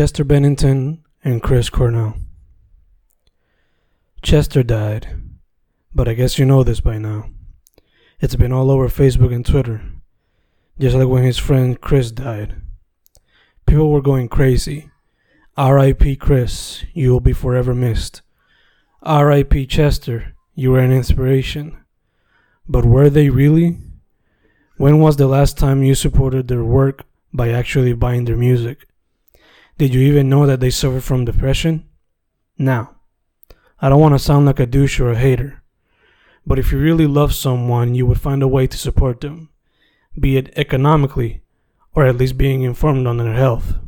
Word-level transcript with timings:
Chester 0.00 0.24
Bennington 0.24 1.04
and 1.22 1.42
Chris 1.42 1.68
Cornell. 1.68 2.16
Chester 4.22 4.62
died, 4.62 5.08
but 5.94 6.08
I 6.08 6.14
guess 6.14 6.38
you 6.38 6.46
know 6.46 6.64
this 6.64 6.80
by 6.80 6.96
now. 6.96 7.28
It's 8.18 8.34
been 8.34 8.50
all 8.50 8.70
over 8.70 8.88
Facebook 8.88 9.30
and 9.30 9.44
Twitter, 9.44 9.82
just 10.78 10.96
like 10.96 11.06
when 11.06 11.22
his 11.22 11.36
friend 11.36 11.78
Chris 11.78 12.10
died. 12.12 12.62
People 13.66 13.90
were 13.90 14.00
going 14.00 14.30
crazy. 14.30 14.90
R.I.P. 15.58 16.16
Chris, 16.16 16.82
you 16.94 17.10
will 17.10 17.20
be 17.20 17.34
forever 17.34 17.74
missed. 17.74 18.22
R.I.P. 19.02 19.66
Chester, 19.66 20.34
you 20.54 20.70
were 20.70 20.80
an 20.80 20.92
inspiration. 20.92 21.76
But 22.66 22.86
were 22.86 23.10
they 23.10 23.28
really? 23.28 23.76
When 24.78 24.98
was 25.00 25.18
the 25.18 25.28
last 25.28 25.58
time 25.58 25.82
you 25.82 25.94
supported 25.94 26.48
their 26.48 26.64
work 26.64 27.04
by 27.34 27.50
actually 27.50 27.92
buying 27.92 28.24
their 28.24 28.38
music? 28.38 28.86
Did 29.80 29.94
you 29.94 30.02
even 30.02 30.28
know 30.28 30.44
that 30.44 30.60
they 30.60 30.68
suffer 30.68 31.00
from 31.00 31.24
depression? 31.24 31.86
Now, 32.58 32.96
I 33.80 33.88
don't 33.88 33.98
want 33.98 34.12
to 34.12 34.18
sound 34.18 34.44
like 34.44 34.60
a 34.60 34.66
douche 34.66 35.00
or 35.00 35.12
a 35.12 35.16
hater, 35.16 35.62
but 36.44 36.58
if 36.58 36.70
you 36.70 36.78
really 36.78 37.06
love 37.06 37.32
someone, 37.32 37.94
you 37.94 38.04
would 38.04 38.20
find 38.20 38.42
a 38.42 38.46
way 38.46 38.66
to 38.66 38.76
support 38.76 39.22
them, 39.22 39.48
be 40.20 40.36
it 40.36 40.52
economically 40.54 41.40
or 41.94 42.04
at 42.04 42.18
least 42.18 42.36
being 42.36 42.60
informed 42.60 43.06
on 43.06 43.16
their 43.16 43.32
health. 43.32 43.78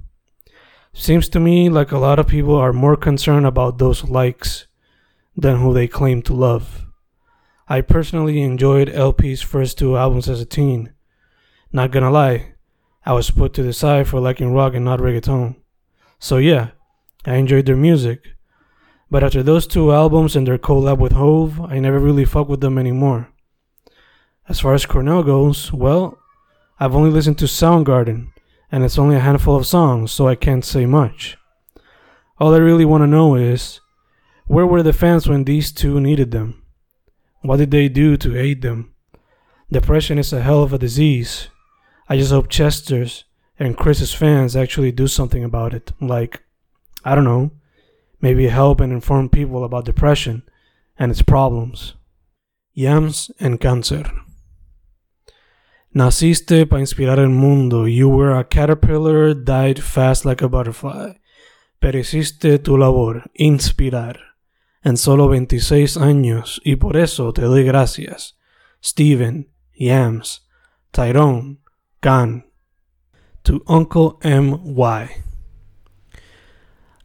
Seems 0.95 1.29
to 1.29 1.39
me 1.39 1.69
like 1.69 1.93
a 1.93 1.99
lot 1.99 2.19
of 2.19 2.27
people 2.27 2.55
are 2.55 2.73
more 2.73 2.97
concerned 2.97 3.45
about 3.45 3.77
those 3.77 4.03
likes 4.03 4.67
than 5.37 5.61
who 5.61 5.75
they 5.75 5.89
claim 5.89 6.23
to 6.23 6.33
love. 6.33 6.87
I 7.69 7.83
personally 7.83 8.41
enjoyed 8.41 8.89
LP's 8.89 9.43
first 9.43 9.77
two 9.77 9.99
albums 9.99 10.31
as 10.31 10.41
a 10.41 10.47
teen. 10.47 10.95
Not 11.71 11.91
gonna 11.91 12.11
lie, 12.11 12.55
I 13.05 13.13
was 13.13 13.31
put 13.31 13.53
to 13.53 13.63
the 13.63 13.75
side 13.75 14.09
for 14.09 14.21
liking 14.21 14.55
rock 14.55 14.73
and 14.73 14.87
not 14.87 14.99
reggaeton. 14.99 15.57
So 16.23 16.37
yeah, 16.37 16.69
I 17.25 17.35
enjoyed 17.35 17.67
their 17.67 17.77
music. 17.77 18.21
But 19.11 19.25
after 19.25 19.43
those 19.43 19.67
two 19.67 19.91
albums 19.93 20.37
and 20.37 20.47
their 20.47 20.57
collab 20.57 20.99
with 20.99 21.11
Hov, 21.11 21.61
I 21.61 21.81
never 21.81 21.99
really 21.99 22.25
fucked 22.25 22.49
with 22.49 22.61
them 22.61 22.79
anymore. 22.79 23.33
As 24.49 24.61
far 24.61 24.73
as 24.73 24.87
Cornell 24.87 25.25
goes, 25.25 25.73
well, 25.73 26.21
I've 26.79 26.95
only 26.95 27.11
listened 27.11 27.39
to 27.39 27.47
Soundgarden, 27.47 28.29
and 28.71 28.85
it's 28.85 29.01
only 29.01 29.17
a 29.17 29.27
handful 29.27 29.57
of 29.57 29.67
songs, 29.67 30.13
so 30.13 30.29
I 30.29 30.37
can't 30.37 30.65
say 30.65 30.87
much. 30.87 31.37
All 32.39 32.55
I 32.55 32.59
really 32.59 32.85
want 32.85 33.03
to 33.03 33.09
know 33.09 33.35
is 33.35 33.81
where 34.47 34.67
were 34.67 34.85
the 34.85 34.93
fans 34.93 35.29
when 35.29 35.43
these 35.43 35.73
two 35.73 36.01
needed 36.01 36.31
them? 36.31 36.63
What 37.41 37.57
did 37.57 37.73
they 37.73 37.89
do 37.89 38.17
to 38.19 38.39
aid 38.39 38.63
them? 38.63 38.95
Depression 39.73 40.19
is 40.19 40.33
a 40.33 40.41
hell 40.41 40.63
of 40.63 40.73
a 40.73 40.79
disease. 40.79 41.49
I 42.09 42.17
just 42.17 42.31
hope 42.31 42.49
Chester's 42.49 43.25
and 43.59 43.77
Chris's 43.77 44.15
fans 44.15 44.57
actually 44.57 44.93
do 44.93 45.07
something 45.07 45.45
about 45.45 45.75
it. 45.75 45.93
Like, 46.01 46.43
I 47.05 47.15
don't 47.15 47.25
know, 47.25 47.51
maybe 48.21 48.49
help 48.49 48.81
and 48.81 48.93
inform 48.93 49.29
people 49.29 49.65
about 49.65 49.85
depression 49.85 50.43
and 50.99 51.11
its 51.11 51.23
problems. 51.23 51.95
Yams 52.75 53.31
and 53.39 53.61
Cancer. 53.61 54.11
Naciste 55.95 56.67
para 56.67 56.81
inspirar 56.81 57.19
el 57.19 57.29
mundo. 57.29 57.85
You 57.85 58.09
were 58.09 58.33
a 58.33 58.45
caterpillar, 58.45 59.35
died 59.35 59.83
fast 59.83 60.25
like 60.25 60.41
a 60.41 60.49
butterfly. 60.49 61.19
Pereciste 61.81 62.63
tu 62.63 62.79
labor, 62.79 63.25
inspirar. 63.35 64.19
En 64.85 64.97
solo 64.97 65.29
26 65.29 65.97
años, 65.99 66.61
y 66.65 66.77
por 66.77 66.97
eso 66.97 67.33
te 67.33 67.43
doy 67.43 67.63
gracias. 67.65 68.37
Steven, 68.83 69.49
Yams, 69.75 70.49
Tyrone, 70.93 71.59
Gan 72.01 72.47
to 73.45 73.61
Uncle 73.67 74.21
M.Y. 74.23 75.17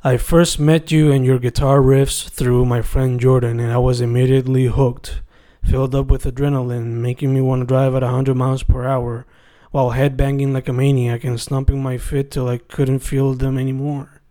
I 0.04 0.18
first 0.18 0.60
met 0.60 0.92
you 0.92 1.12
and 1.12 1.26
your 1.26 1.40
guitar 1.40 1.80
riffs 1.80 2.30
through 2.30 2.64
my 2.64 2.84
friend 2.84 3.20
Jordan, 3.20 3.60
and 3.60 3.72
I 3.72 3.80
was 3.80 4.02
immediately 4.02 4.66
hooked, 4.66 5.22
filled 5.64 5.96
up 5.96 6.08
with 6.08 6.26
adrenaline, 6.26 7.02
making 7.02 7.34
me 7.34 7.42
want 7.42 7.61
to 7.61 7.66
drive 7.66 7.95
at 7.95 8.04
100 8.04 8.36
miles 8.36 8.61
per 8.61 8.86
hour 8.86 9.26
while 9.72 9.94
headbanging 9.94 10.54
like 10.54 10.67
a 10.67 10.73
maniac 10.73 11.23
and 11.23 11.42
stomping 11.42 11.82
my 11.82 11.98
feet 11.98 12.30
till 12.30 12.48
I 12.48 12.60
couldn't 12.60 13.00
feel 13.00 13.34
them 13.34 13.58
anymore. 13.58 14.22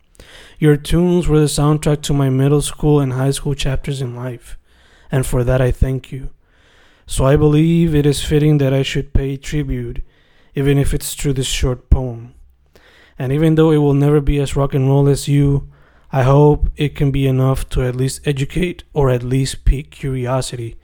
Your 0.60 0.76
tunes 0.76 1.26
were 1.26 1.40
the 1.40 1.46
soundtrack 1.46 2.02
to 2.02 2.14
my 2.14 2.30
middle 2.30 2.62
school 2.62 3.00
and 3.00 3.14
high 3.14 3.32
school 3.32 3.54
chapters 3.54 4.00
in 4.00 4.14
life, 4.14 4.56
and 5.10 5.26
for 5.26 5.42
that 5.42 5.60
I 5.60 5.72
thank 5.72 6.12
you. 6.12 6.30
So 7.04 7.26
I 7.26 7.34
believe 7.34 7.96
it 7.96 8.06
is 8.06 8.24
fitting 8.24 8.58
that 8.58 8.72
I 8.72 8.82
should 8.82 9.12
pay 9.12 9.36
tribute 9.36 10.02
even 10.56 10.78
if 10.78 10.92
it's 10.92 11.14
through 11.14 11.34
this 11.34 11.46
short 11.46 11.90
poem. 11.90 12.34
And 13.18 13.32
even 13.32 13.54
though 13.54 13.70
it 13.70 13.76
will 13.76 13.94
never 13.94 14.20
be 14.20 14.40
as 14.40 14.56
rock 14.56 14.74
and 14.74 14.88
roll 14.88 15.08
as 15.08 15.28
you, 15.28 15.70
I 16.10 16.22
hope 16.22 16.70
it 16.76 16.96
can 16.96 17.10
be 17.10 17.26
enough 17.26 17.68
to 17.70 17.82
at 17.82 17.94
least 17.94 18.26
educate 18.26 18.82
or 18.92 19.10
at 19.10 19.22
least 19.22 19.64
pique 19.64 19.90
curiosity 19.90 20.76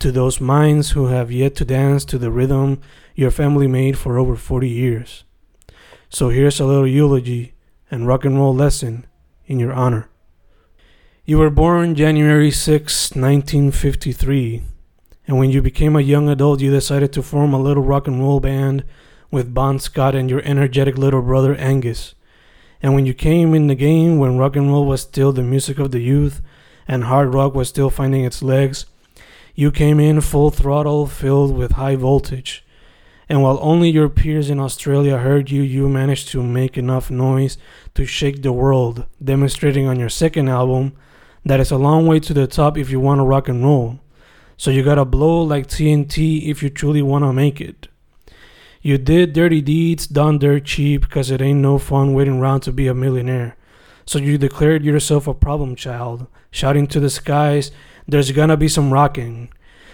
to 0.00 0.10
those 0.10 0.40
minds 0.40 0.90
who 0.90 1.06
have 1.06 1.30
yet 1.30 1.54
to 1.56 1.64
dance 1.64 2.04
to 2.06 2.18
the 2.18 2.30
rhythm 2.30 2.80
your 3.14 3.30
family 3.30 3.68
made 3.68 3.96
for 3.96 4.18
over 4.18 4.36
40 4.36 4.68
years. 4.68 5.24
So 6.08 6.28
here's 6.28 6.60
a 6.60 6.66
little 6.66 6.86
eulogy 6.86 7.54
and 7.90 8.06
rock 8.06 8.24
and 8.24 8.36
roll 8.36 8.54
lesson 8.54 9.06
in 9.46 9.60
your 9.60 9.72
honor. 9.72 10.08
You 11.24 11.38
were 11.38 11.50
born 11.50 11.94
January 11.94 12.50
6, 12.50 13.10
1953, 13.14 14.62
and 15.26 15.38
when 15.38 15.50
you 15.50 15.62
became 15.62 15.96
a 15.96 16.00
young 16.00 16.28
adult, 16.28 16.60
you 16.60 16.70
decided 16.70 17.12
to 17.12 17.22
form 17.22 17.54
a 17.54 17.60
little 17.60 17.82
rock 17.82 18.06
and 18.06 18.20
roll 18.20 18.40
band 18.40 18.84
with 19.30 19.54
Bon 19.54 19.78
Scott 19.78 20.14
and 20.14 20.28
your 20.28 20.42
energetic 20.42 20.98
little 20.98 21.22
brother 21.22 21.54
Angus. 21.54 22.14
And 22.82 22.94
when 22.94 23.06
you 23.06 23.14
came 23.14 23.54
in 23.54 23.66
the 23.66 23.74
game, 23.74 24.18
when 24.18 24.36
rock 24.36 24.56
and 24.56 24.70
roll 24.70 24.84
was 24.84 25.00
still 25.00 25.32
the 25.32 25.42
music 25.42 25.78
of 25.78 25.90
the 25.90 26.00
youth 26.00 26.42
and 26.86 27.04
hard 27.04 27.32
rock 27.32 27.54
was 27.54 27.70
still 27.70 27.88
finding 27.88 28.24
its 28.24 28.42
legs, 28.42 28.84
you 29.54 29.70
came 29.70 29.98
in 29.98 30.20
full 30.20 30.50
throttle, 30.50 31.06
filled 31.06 31.56
with 31.56 31.72
high 31.72 31.96
voltage. 31.96 32.64
And 33.26 33.42
while 33.42 33.58
only 33.62 33.88
your 33.88 34.10
peers 34.10 34.50
in 34.50 34.60
Australia 34.60 35.16
heard 35.16 35.50
you, 35.50 35.62
you 35.62 35.88
managed 35.88 36.28
to 36.28 36.42
make 36.42 36.76
enough 36.76 37.10
noise 37.10 37.56
to 37.94 38.04
shake 38.04 38.42
the 38.42 38.52
world, 38.52 39.06
demonstrating 39.22 39.86
on 39.86 39.98
your 39.98 40.10
second 40.10 40.48
album 40.48 40.94
that 41.44 41.60
it's 41.60 41.70
a 41.70 41.78
long 41.78 42.06
way 42.06 42.20
to 42.20 42.34
the 42.34 42.46
top 42.46 42.76
if 42.76 42.90
you 42.90 43.00
want 43.00 43.20
to 43.20 43.24
rock 43.24 43.48
and 43.48 43.64
roll. 43.64 44.00
So 44.56 44.70
you 44.70 44.82
gotta 44.82 45.04
blow 45.04 45.42
like 45.42 45.66
TNT 45.66 46.48
if 46.48 46.62
you 46.62 46.70
truly 46.70 47.02
wanna 47.02 47.32
make 47.32 47.60
it. 47.60 47.88
You 48.82 48.98
did 48.98 49.32
dirty 49.32 49.62
deeds 49.62 50.06
done 50.06 50.38
dirt 50.38 50.64
cheap 50.66 51.02
because 51.02 51.30
it 51.30 51.40
ain't 51.40 51.60
no 51.60 51.78
fun 51.78 52.12
waiting 52.12 52.38
around 52.38 52.60
to 52.60 52.72
be 52.72 52.86
a 52.86 52.94
millionaire. 52.94 53.56
So 54.06 54.18
you 54.18 54.36
declared 54.36 54.84
yourself 54.84 55.26
a 55.26 55.34
problem 55.34 55.74
child, 55.74 56.26
shouting 56.50 56.86
to 56.88 57.00
the 57.00 57.08
skies, 57.08 57.70
there's 58.06 58.30
gonna 58.32 58.56
be 58.56 58.68
some 58.68 58.92
rocking. 58.92 59.48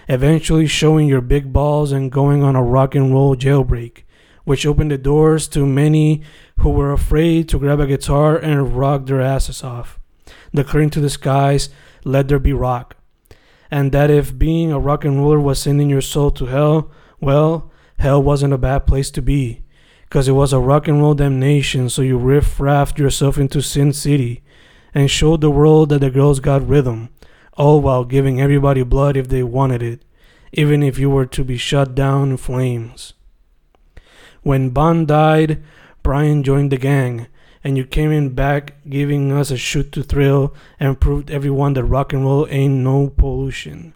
Eventually 0.09 0.67
showing 0.67 1.07
your 1.07 1.21
big 1.21 1.53
balls 1.53 1.93
and 1.93 2.11
going 2.11 2.43
on 2.43 2.57
a 2.57 2.63
rock 2.63 2.97
and 2.97 3.13
roll 3.13 3.37
jailbreak, 3.37 4.03
which 4.45 4.67
opened 4.67 4.91
the 4.91 4.99
doors 4.99 5.47
to 5.49 5.65
many 5.65 6.23
who 6.59 6.71
were 6.71 6.93
afraid 6.93 7.49
to 7.49 7.59
grab 7.61 7.79
a 7.79 7.87
guitar 7.87 8.37
and 8.37 8.77
rock 8.77 9.07
their 9.07 9.21
asses 9.21 9.63
off. 9.63 10.01
Declaring 10.53 10.91
to 10.91 11.01
the 11.01 11.11
skies, 11.11 11.69
let 12.05 12.27
there 12.27 12.41
be 12.41 12.53
rock. 12.53 12.97
And 13.71 13.93
that 13.93 14.11
if 14.11 14.37
being 14.37 14.73
a 14.73 14.81
rock 14.81 15.05
and 15.05 15.19
roller 15.19 15.39
was 15.39 15.61
sending 15.61 15.89
your 15.89 16.01
soul 16.01 16.31
to 16.33 16.47
hell, 16.47 16.91
well, 17.21 17.71
hell 17.99 18.23
wasn't 18.23 18.55
a 18.55 18.59
bad 18.59 18.87
place 18.87 19.11
to 19.13 19.23
be, 19.23 19.63
because 20.05 20.27
it 20.27 20.33
was 20.33 20.53
a 20.53 20.59
rock 20.59 20.89
and 20.89 21.01
roll 21.01 21.15
damnation, 21.15 21.89
so 21.89 22.03
you 22.03 22.19
riff 22.19 22.59
raffed 22.59 22.99
yourself 22.99 23.39
into 23.39 23.63
Sin 23.63 23.93
City 23.93 24.43
and 24.93 25.11
showed 25.11 25.41
the 25.41 25.51
world 25.51 25.91
that 25.91 26.01
the 26.01 26.11
girls 26.11 26.41
got 26.41 26.67
rhythm, 26.67 27.11
all 27.55 27.81
while 27.81 28.05
giving 28.05 28.41
everybody 28.41 28.83
blood 28.83 29.17
if 29.17 29.29
they 29.29 29.43
wanted 29.43 29.83
it, 29.83 30.05
even 30.53 30.83
if 30.83 30.99
you 30.99 31.09
were 31.09 31.27
to 31.27 31.45
be 31.45 31.57
shut 31.57 31.95
down 31.95 32.31
in 32.31 32.37
flames. 32.37 33.13
When 34.43 34.71
Bon 34.71 35.07
died, 35.07 35.63
Brian 36.03 36.43
joined 36.43 36.73
the 36.73 36.79
gang, 36.79 37.29
and 37.63 37.77
you 37.77 37.85
came 37.85 38.11
in 38.11 38.31
back 38.31 38.75
giving 38.89 39.33
us 39.33 39.51
a 39.51 39.57
shoot 39.57 39.93
to 39.93 40.03
thrill 40.03 40.55
and 40.79 41.01
proved 41.01 41.31
everyone 41.31 41.75
that 41.75 41.85
rock 41.85 42.13
and 42.13 42.25
roll 42.25 42.47
ain't 42.51 42.75
no 42.75 43.09
pollution. 43.11 43.93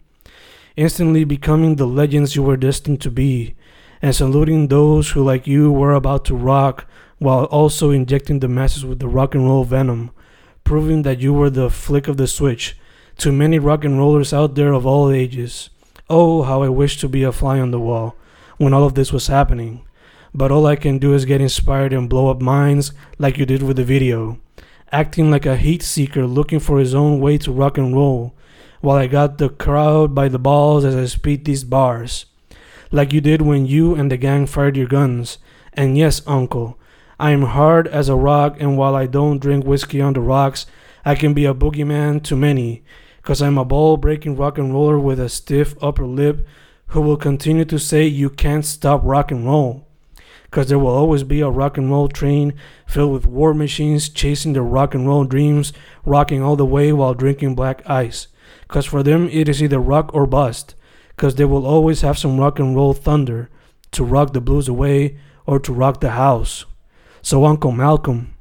Instantly 0.75 1.23
becoming 1.23 1.75
the 1.75 1.87
legends 1.87 2.35
you 2.35 2.43
were 2.43 2.57
destined 2.57 3.01
to 3.01 3.09
be, 3.09 3.55
and 4.01 4.15
saluting 4.15 4.67
those 4.67 5.11
who, 5.11 5.23
like 5.23 5.47
you, 5.47 5.71
were 5.71 5.93
about 5.93 6.25
to 6.25 6.35
rock 6.35 6.85
while 7.17 7.45
also 7.45 7.91
injecting 7.91 8.39
the 8.39 8.47
masses 8.47 8.85
with 8.85 8.99
the 8.99 9.07
rock 9.07 9.33
and 9.33 9.45
roll 9.45 9.63
venom, 9.63 10.11
proving 10.63 11.03
that 11.03 11.19
you 11.19 11.33
were 11.33 11.49
the 11.49 11.69
flick 11.69 12.07
of 12.07 12.17
the 12.17 12.27
switch 12.27 12.77
to 13.17 13.31
many 13.31 13.57
rock 13.57 13.85
and 13.85 13.97
rollers 13.97 14.33
out 14.33 14.55
there 14.55 14.73
of 14.73 14.85
all 14.85 15.09
ages. 15.09 15.69
Oh, 16.09 16.43
how 16.43 16.61
I 16.61 16.69
wish 16.69 16.99
to 16.99 17.09
be 17.09 17.23
a 17.23 17.31
fly 17.31 17.59
on 17.59 17.71
the 17.71 17.79
wall 17.79 18.15
when 18.57 18.73
all 18.73 18.83
of 18.83 18.95
this 18.95 19.11
was 19.13 19.27
happening. 19.27 19.85
But 20.37 20.51
all 20.51 20.67
I 20.67 20.75
can 20.75 20.97
do 20.97 21.13
is 21.13 21.23
get 21.23 21.39
inspired 21.39 21.93
and 21.93 22.09
blow 22.09 22.27
up 22.27 22.41
minds 22.41 22.91
like 23.17 23.37
you 23.37 23.45
did 23.45 23.63
with 23.63 23.77
the 23.77 23.85
video, 23.85 24.37
acting 24.91 25.31
like 25.31 25.45
a 25.45 25.55
heat 25.55 25.81
seeker 25.81 26.27
looking 26.27 26.59
for 26.59 26.77
his 26.77 26.93
own 26.93 27.21
way 27.21 27.37
to 27.37 27.53
rock 27.53 27.77
and 27.77 27.95
roll, 27.95 28.35
while 28.81 28.97
I 28.97 29.07
got 29.07 29.37
the 29.37 29.47
crowd 29.47 30.13
by 30.13 30.27
the 30.27 30.37
balls 30.37 30.83
as 30.83 30.93
I 30.93 31.05
speed 31.05 31.45
these 31.45 31.63
bars 31.63 32.25
like 32.91 33.13
you 33.13 33.21
did 33.21 33.41
when 33.41 33.65
you 33.65 33.95
and 33.95 34.11
the 34.11 34.17
gang 34.17 34.45
fired 34.45 34.75
your 34.75 34.87
guns. 34.87 35.37
And 35.71 35.97
yes, 35.97 36.21
uncle, 36.27 36.77
I 37.17 37.31
am 37.31 37.43
hard 37.43 37.87
as 37.87 38.09
a 38.09 38.15
rock, 38.15 38.57
and 38.59 38.77
while 38.77 38.93
I 38.93 39.05
don't 39.05 39.39
drink 39.39 39.63
whiskey 39.63 40.01
on 40.01 40.13
the 40.13 40.19
rocks, 40.19 40.65
I 41.05 41.15
can 41.15 41.33
be 41.33 41.45
a 41.45 41.53
boogeyman 41.53 42.23
to 42.23 42.35
many, 42.35 42.83
'cause 43.21 43.41
I'm 43.41 43.57
a 43.57 43.63
ball 43.63 43.95
breaking 43.95 44.35
rock 44.35 44.57
and 44.57 44.73
roller 44.73 44.99
with 44.99 45.17
a 45.17 45.29
stiff 45.29 45.75
upper 45.81 46.05
lip 46.05 46.45
who 46.87 46.99
will 46.99 47.17
continue 47.17 47.63
to 47.65 47.79
say 47.79 48.05
you 48.05 48.29
can't 48.29 48.65
stop 48.65 48.99
rock 49.05 49.31
and 49.31 49.45
roll. 49.45 49.84
'Cause 50.55 50.67
there 50.67 50.79
will 50.79 50.87
always 50.95 51.23
be 51.23 51.41
a 51.41 51.49
rock 51.49 51.77
and 51.77 51.91
roll 51.91 52.07
train 52.07 52.53
filled 52.87 53.11
with 53.11 53.27
war 53.27 53.53
machines 53.53 54.07
chasing 54.07 54.53
their 54.53 54.63
rock 54.63 54.95
and 54.95 55.05
roll 55.05 55.25
dreams, 55.25 55.73
rocking 56.05 56.41
all 56.41 56.55
the 56.55 56.65
way 56.65 56.93
while 56.93 57.13
drinking 57.13 57.55
black 57.55 57.81
ice. 57.89 58.29
Because 58.65 58.85
for 58.85 59.03
them 59.03 59.27
it 59.33 59.49
is 59.49 59.61
either 59.61 59.79
rock 59.79 60.11
or 60.13 60.25
bust, 60.25 60.73
because 61.09 61.35
they 61.35 61.43
will 61.43 61.65
always 61.65 61.99
have 62.01 62.17
some 62.17 62.39
rock 62.39 62.57
and 62.57 62.73
roll 62.73 62.93
thunder 62.93 63.49
to 63.91 64.05
rock 64.05 64.31
the 64.31 64.39
blues 64.39 64.69
away 64.69 65.17
or 65.45 65.59
to 65.59 65.73
rock 65.73 65.99
the 65.99 66.11
house. 66.11 66.63
So, 67.21 67.43
Uncle 67.43 67.73
Malcolm, 67.73 68.33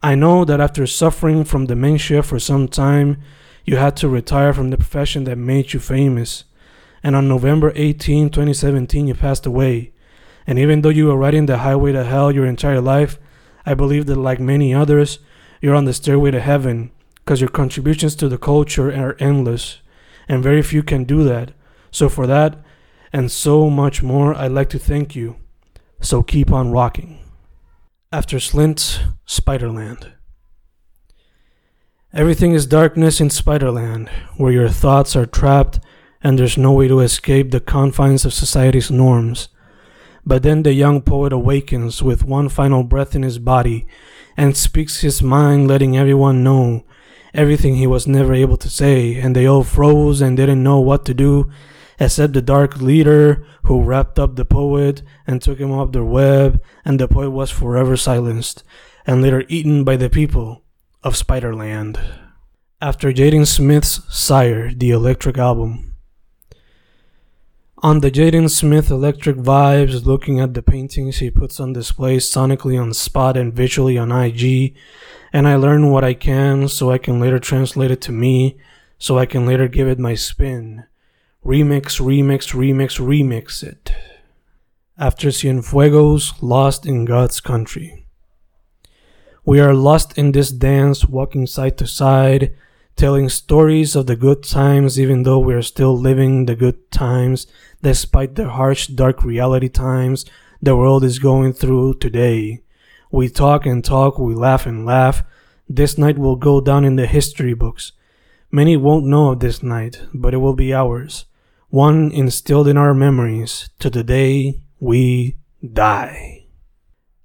I 0.00 0.14
know 0.14 0.44
that 0.44 0.60
after 0.60 0.86
suffering 0.86 1.42
from 1.42 1.66
dementia 1.66 2.22
for 2.22 2.38
some 2.38 2.68
time, 2.68 3.16
you 3.64 3.78
had 3.78 3.96
to 3.96 4.08
retire 4.08 4.52
from 4.52 4.70
the 4.70 4.76
profession 4.76 5.24
that 5.24 5.38
made 5.38 5.72
you 5.72 5.80
famous. 5.80 6.44
And 7.02 7.16
on 7.16 7.26
November 7.26 7.72
18, 7.74 8.30
2017, 8.30 9.08
you 9.08 9.14
passed 9.14 9.44
away. 9.44 9.90
And 10.48 10.58
even 10.58 10.80
though 10.80 10.88
you 10.88 11.08
were 11.08 11.16
riding 11.16 11.44
the 11.44 11.58
highway 11.58 11.92
to 11.92 12.04
hell 12.04 12.32
your 12.32 12.46
entire 12.46 12.80
life, 12.80 13.18
I 13.66 13.74
believe 13.74 14.06
that, 14.06 14.16
like 14.16 14.40
many 14.40 14.72
others, 14.72 15.18
you're 15.60 15.74
on 15.74 15.84
the 15.84 15.92
stairway 15.92 16.30
to 16.30 16.40
heaven 16.40 16.90
because 17.16 17.42
your 17.42 17.50
contributions 17.50 18.16
to 18.16 18.30
the 18.30 18.38
culture 18.38 18.90
are 18.90 19.14
endless, 19.20 19.82
and 20.26 20.42
very 20.42 20.62
few 20.62 20.82
can 20.82 21.04
do 21.04 21.22
that. 21.24 21.52
So, 21.90 22.08
for 22.08 22.26
that, 22.26 22.56
and 23.12 23.30
so 23.30 23.68
much 23.68 24.02
more, 24.02 24.34
I'd 24.34 24.52
like 24.52 24.70
to 24.70 24.78
thank 24.78 25.14
you. 25.14 25.36
So, 26.00 26.22
keep 26.22 26.50
on 26.50 26.72
rocking. 26.72 27.18
After 28.10 28.38
Slint, 28.38 29.00
Spiderland. 29.26 30.12
Everything 32.14 32.52
is 32.54 32.64
darkness 32.64 33.20
in 33.20 33.28
Spiderland, 33.28 34.08
where 34.38 34.52
your 34.52 34.70
thoughts 34.70 35.14
are 35.14 35.26
trapped 35.26 35.78
and 36.22 36.38
there's 36.38 36.56
no 36.56 36.72
way 36.72 36.88
to 36.88 37.00
escape 37.00 37.50
the 37.50 37.60
confines 37.60 38.24
of 38.24 38.32
society's 38.32 38.90
norms. 38.90 39.50
But 40.24 40.42
then 40.42 40.62
the 40.62 40.72
young 40.72 41.02
poet 41.02 41.32
awakens 41.32 42.02
with 42.02 42.24
one 42.24 42.48
final 42.48 42.82
breath 42.82 43.14
in 43.14 43.22
his 43.22 43.38
body 43.38 43.86
and 44.36 44.56
speaks 44.56 45.00
his 45.00 45.22
mind, 45.22 45.68
letting 45.68 45.96
everyone 45.96 46.44
know 46.44 46.84
everything 47.34 47.76
he 47.76 47.86
was 47.86 48.06
never 48.06 48.34
able 48.34 48.56
to 48.56 48.70
say, 48.70 49.16
and 49.16 49.34
they 49.34 49.46
all 49.46 49.64
froze 49.64 50.20
and 50.20 50.36
didn't 50.36 50.62
know 50.62 50.80
what 50.80 51.04
to 51.06 51.14
do, 51.14 51.50
except 51.98 52.32
the 52.32 52.42
dark 52.42 52.80
leader 52.80 53.44
who 53.64 53.82
wrapped 53.82 54.18
up 54.18 54.36
the 54.36 54.44
poet 54.44 55.02
and 55.26 55.42
took 55.42 55.58
him 55.58 55.72
off 55.72 55.92
their 55.92 56.04
web, 56.04 56.62
and 56.84 56.98
the 56.98 57.08
poet 57.08 57.30
was 57.30 57.50
forever 57.50 57.96
silenced, 57.96 58.62
and 59.06 59.22
later 59.22 59.44
eaten 59.48 59.84
by 59.84 59.96
the 59.96 60.10
people 60.10 60.62
of 61.02 61.14
Spiderland. 61.14 61.98
After 62.80 63.12
Jaden 63.12 63.46
Smith's 63.46 64.00
Syre, 64.08 64.72
the 64.76 64.90
Electric 64.90 65.36
album. 65.36 65.87
On 67.80 68.00
the 68.00 68.10
Jaden 68.10 68.50
Smith 68.50 68.90
Electric 68.90 69.36
vibes, 69.36 70.04
looking 70.04 70.40
at 70.40 70.54
the 70.54 70.62
paintings 70.62 71.18
he 71.18 71.30
puts 71.30 71.60
on 71.60 71.72
display 71.72 72.16
sonically 72.16 72.80
on 72.80 72.92
spot 72.92 73.36
and 73.36 73.54
visually 73.54 73.96
on 73.96 74.10
IG, 74.10 74.74
and 75.32 75.46
I 75.46 75.54
learn 75.54 75.92
what 75.92 76.02
I 76.02 76.14
can 76.14 76.66
so 76.66 76.90
I 76.90 76.98
can 76.98 77.20
later 77.20 77.38
translate 77.38 77.92
it 77.92 78.00
to 78.00 78.10
me, 78.10 78.58
so 78.98 79.16
I 79.16 79.26
can 79.26 79.46
later 79.46 79.68
give 79.68 79.86
it 79.86 80.00
my 80.00 80.16
spin. 80.16 80.86
Remix, 81.46 82.00
remix, 82.00 82.52
remix, 82.52 82.98
remix 82.98 83.62
it. 83.62 83.92
After 84.98 85.28
Cienfuegos, 85.28 86.32
Lost 86.42 86.84
in 86.84 87.04
God's 87.04 87.40
Country. 87.40 88.06
We 89.44 89.60
are 89.60 89.72
lost 89.72 90.18
in 90.18 90.32
this 90.32 90.50
dance, 90.50 91.04
walking 91.04 91.46
side 91.46 91.78
to 91.78 91.86
side, 91.86 92.56
telling 92.98 93.28
stories 93.28 93.94
of 93.94 94.06
the 94.06 94.16
good 94.16 94.42
times 94.42 94.98
even 94.98 95.22
though 95.22 95.38
we 95.38 95.54
are 95.54 95.62
still 95.62 95.96
living 95.96 96.46
the 96.46 96.56
good 96.56 96.90
times 96.90 97.46
despite 97.80 98.34
the 98.34 98.48
harsh 98.50 98.88
dark 98.88 99.22
reality 99.22 99.68
times 99.68 100.26
the 100.60 100.74
world 100.74 101.04
is 101.04 101.20
going 101.20 101.52
through 101.52 101.94
today. 101.94 102.60
We 103.12 103.28
talk 103.28 103.64
and 103.64 103.84
talk, 103.84 104.18
we 104.18 104.34
laugh 104.34 104.66
and 104.66 104.84
laugh. 104.84 105.22
This 105.68 105.96
night 105.96 106.18
will 106.18 106.34
go 106.34 106.60
down 106.60 106.84
in 106.84 106.96
the 106.96 107.06
history 107.06 107.54
books. 107.54 107.92
Many 108.50 108.76
won't 108.76 109.06
know 109.06 109.30
of 109.30 109.40
this 109.40 109.62
night, 109.62 110.00
but 110.12 110.34
it 110.34 110.38
will 110.38 110.54
be 110.54 110.74
ours. 110.74 111.26
One 111.68 112.10
instilled 112.10 112.66
in 112.66 112.76
our 112.76 112.94
memories 112.94 113.70
to 113.78 113.90
the 113.90 114.02
day 114.02 114.60
we 114.80 115.36
die. 115.62 116.46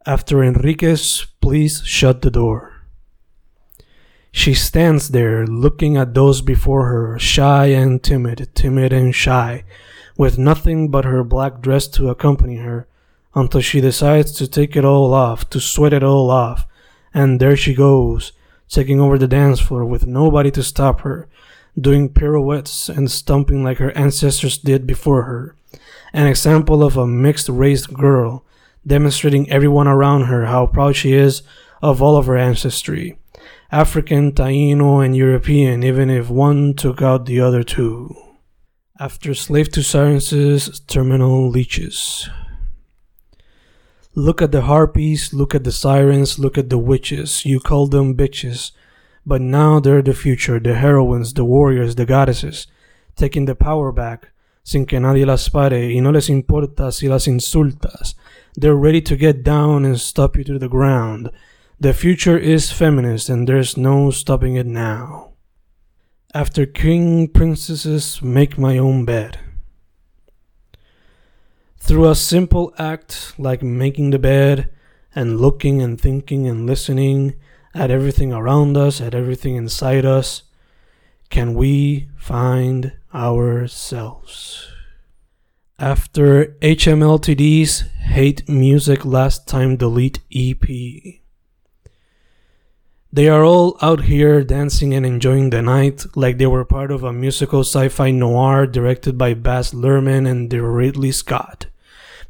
After 0.05 0.43
Enriquez, 0.43 1.25
please 1.41 1.81
shut 1.83 2.21
the 2.21 2.31
door. 2.31 2.72
She 4.35 4.56
stands 4.56 5.09
there 5.09 5.45
looking 5.45 5.95
at 5.95 6.15
those 6.15 6.41
before 6.41 6.88
her, 6.88 7.19
shy 7.19 7.68
and 7.68 8.01
timid, 8.01 8.50
timid 8.56 8.91
and 8.91 9.13
shy, 9.13 9.63
with 10.18 10.39
nothing 10.39 10.89
but 10.89 11.06
her 11.06 11.24
black 11.24 11.62
dress 11.62 11.88
to 11.89 12.09
accompany 12.09 12.57
her, 12.57 12.88
until 13.35 13.62
she 13.62 13.80
decides 13.80 14.31
to 14.31 14.47
take 14.47 14.75
it 14.75 14.83
all 14.83 15.13
off, 15.13 15.47
to 15.51 15.59
sweat 15.59 15.94
it 15.94 16.03
all 16.03 16.31
off, 16.31 16.65
and 17.13 17.39
there 17.39 17.56
she 17.56 17.75
goes, 17.75 18.31
taking 18.68 19.00
over 19.00 19.19
the 19.19 19.27
dance 19.27 19.59
floor 19.59 19.85
with 19.85 20.07
nobody 20.07 20.50
to 20.50 20.63
stop 20.63 21.01
her, 21.01 21.27
doing 21.80 22.09
pirouettes 22.09 22.89
and 22.89 23.12
stumping 23.12 23.63
like 23.63 23.77
her 23.77 23.95
ancestors 23.95 24.57
did 24.57 24.88
before 24.88 25.24
her. 25.24 25.56
An 26.12 26.25
example 26.25 26.83
of 26.83 26.97
a 26.97 27.06
mixed 27.06 27.50
race 27.50 27.85
girl, 27.85 28.44
demonstrating 28.85 29.47
everyone 29.51 29.88
around 29.88 30.24
her 30.24 30.47
how 30.47 30.65
proud 30.65 30.95
she 30.95 31.13
is 31.13 31.44
of 31.83 32.01
all 32.01 32.18
of 32.18 32.25
her 32.25 32.38
ancestry. 32.38 33.19
African, 33.73 34.33
Taino, 34.33 35.03
and 35.03 35.17
European, 35.17 35.81
even 35.81 36.07
if 36.11 36.29
one 36.29 36.75
took 36.75 37.01
out 37.01 37.25
the 37.25 37.41
other 37.41 37.63
two. 37.63 38.15
After 38.99 39.33
Slave 39.33 39.71
to 39.71 39.81
Science's 39.81 40.79
Terminal 40.81 41.49
Leeches. 41.49 42.29
Look 44.13 44.43
at 44.43 44.51
the 44.51 44.61
harpies, 44.61 45.33
look 45.33 45.55
at 45.55 45.63
the 45.63 45.71
sirens, 45.71 46.37
look 46.37 46.55
at 46.55 46.69
the 46.69 46.77
witches. 46.77 47.47
You 47.47 47.59
call 47.59 47.87
them 47.87 48.15
bitches. 48.15 48.73
But 49.25 49.41
now 49.41 49.79
they're 49.79 50.03
the 50.03 50.13
future, 50.13 50.59
the 50.59 50.75
heroines, 50.75 51.33
the 51.33 51.43
warriors, 51.43 51.95
the 51.95 52.05
goddesses, 52.05 52.67
taking 53.15 53.45
the 53.45 53.55
power 53.55 53.91
back, 53.91 54.33
sin 54.63 54.85
que 54.85 54.99
nadie 54.99 55.25
las 55.25 55.49
pare, 55.49 55.91
y 55.91 55.99
no 55.99 56.11
les 56.11 56.29
importa 56.29 56.91
si 56.91 57.07
las 57.07 57.25
insultas. 57.25 58.13
They're 58.53 58.75
ready 58.75 59.01
to 59.01 59.15
get 59.15 59.43
down 59.43 59.83
and 59.83 59.99
stop 59.99 60.37
you 60.37 60.43
to 60.43 60.59
the 60.59 60.69
ground. 60.69 61.31
The 61.83 61.94
future 61.94 62.38
is 62.38 62.71
feminist 62.71 63.27
and 63.27 63.45
there's 63.45 63.75
no 63.75 64.09
stopping 64.09 64.56
it 64.56 64.65
now. 64.65 65.33
After 66.33 66.66
king 66.66 67.28
princesses 67.28 68.21
make 68.21 68.57
my 68.57 68.78
own 68.78 69.04
bed. 69.04 69.37
Through 71.78 72.09
a 72.09 72.16
simple 72.16 72.73
act 72.78 73.33
like 73.37 73.61
making 73.61 74.11
the 74.11 74.18
bed 74.18 74.69
and 75.13 75.42
looking 75.42 75.81
and 75.81 75.99
thinking 75.99 76.47
and 76.47 76.66
listening 76.66 77.33
at 77.73 77.92
everything 77.92 78.31
around 78.31 78.78
us, 78.78 79.02
at 79.02 79.13
everything 79.13 79.57
inside 79.57 80.06
us, 80.06 80.44
can 81.30 81.54
we 81.54 82.07
find 82.16 82.94
ourselves? 83.13 84.69
After 85.78 86.56
HMLTD's 86.61 87.81
Hate 88.04 88.47
Music 88.47 89.04
Last 89.04 89.49
Time 89.49 89.75
Delete 89.75 90.21
EP. 90.33 91.19
They 93.13 93.29
are 93.29 93.45
all 93.45 93.77
out 93.79 94.05
here 94.05 94.43
dancing 94.43 94.91
and 94.95 95.05
enjoying 95.05 95.51
the 95.51 95.61
night 95.61 96.03
like 96.15 96.39
they 96.39 96.47
were 96.47 96.65
part 96.65 96.89
of 96.89 97.03
a 97.03 97.13
musical 97.13 97.59
sci 97.59 97.87
fi 97.89 98.09
noir 98.09 98.65
directed 98.65 99.19
by 99.19 99.35
Baz 99.35 99.71
Luhrmann 99.71 100.27
and 100.27 100.51
Ridley 100.51 101.11
Scott, 101.11 101.67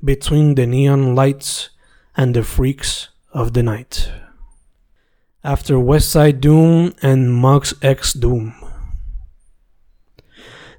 between 0.04 0.56
the 0.56 0.68
neon 0.68 1.16
lights 1.16 1.70
and 2.18 2.36
the 2.36 2.44
freaks 2.44 3.08
of 3.32 3.54
the 3.54 3.64
night. 3.64 4.12
After 5.42 5.76
Westside 5.76 6.42
Doom 6.42 6.94
and 7.02 7.34
Muggs 7.34 7.74
X 7.82 8.12
Doom. 8.12 8.54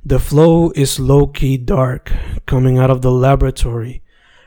The 0.04 0.18
flow 0.18 0.70
is 0.72 1.00
low 1.00 1.28
key 1.28 1.56
dark, 1.56 2.12
coming 2.44 2.76
out 2.76 2.90
of 2.90 3.00
the 3.00 3.10
laboratory, 3.10 4.02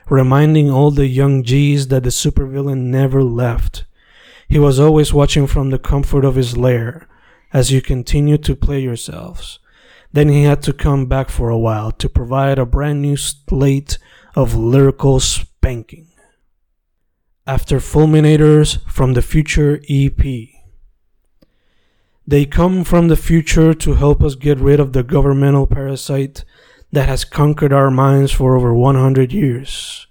reminding 0.07 0.69
all 0.69 0.91
the 0.91 1.07
young 1.07 1.41
G's 1.41 1.87
that 1.87 2.03
the 2.03 2.11
supervillain 2.11 2.91
never 2.93 3.23
left 3.23 3.87
he 4.48 4.60
was 4.60 4.80
always 4.80 5.13
watching 5.13 5.46
from 5.46 5.70
the 5.70 5.80
comfort 5.80 6.24
of 6.24 6.36
his 6.36 6.56
lair 6.58 7.08
as 7.51 7.72
you 7.72 7.82
continued 7.82 8.44
to 8.44 8.56
play 8.56 8.80
yourselves. 8.80 9.60
Then 10.13 10.30
he 10.30 10.44
had 10.44 10.62
to 10.63 10.74
come 10.74 11.06
back 11.06 11.30
for 11.30 11.50
a 11.50 11.58
while 11.58 11.92
to 11.92 12.10
provide 12.10 12.58
a 12.58 12.66
brand 12.66 13.01
new 13.01 13.18
slate 13.18 13.98
of 14.36 14.56
lyrical 14.56 15.20
spanking. 15.20 16.08
After 17.46 17.77
Fulminators 17.77 18.80
from 18.89 19.13
the 19.13 19.22
Future 19.22 19.82
EP. 19.89 20.20
They 22.25 22.46
come 22.46 22.84
from 22.84 23.08
the 23.08 23.16
future 23.16 23.74
to 23.74 23.94
help 23.94 24.22
us 24.22 24.36
get 24.36 24.60
rid 24.60 24.80
of 24.82 24.92
the 24.92 25.04
governmental 25.04 25.66
parasite 25.66 26.44
that 26.92 27.08
has 27.08 27.24
conquered 27.24 27.72
our 27.72 27.89
minds 27.89 28.32
for 28.32 28.58
over 28.58 28.74
100 28.74 29.32
years. 29.32 30.08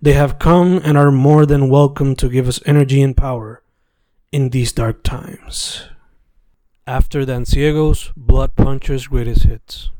They 0.00 0.14
have 0.14 0.38
come 0.38 0.80
and 0.82 0.96
are 0.96 1.10
more 1.10 1.44
than 1.44 1.68
welcome 1.68 2.16
to 2.16 2.30
give 2.30 2.48
us 2.48 2.60
energy 2.66 3.02
and 3.02 3.16
power 3.16 3.61
in 4.32 4.48
these 4.48 4.72
dark 4.72 5.02
times. 5.02 5.88
After 6.86 7.20
Dan 7.26 7.42
Danciego's 7.42 8.10
Blood 8.16 8.56
Puncher's 8.56 9.06
greatest 9.06 9.44
hits. 9.44 9.90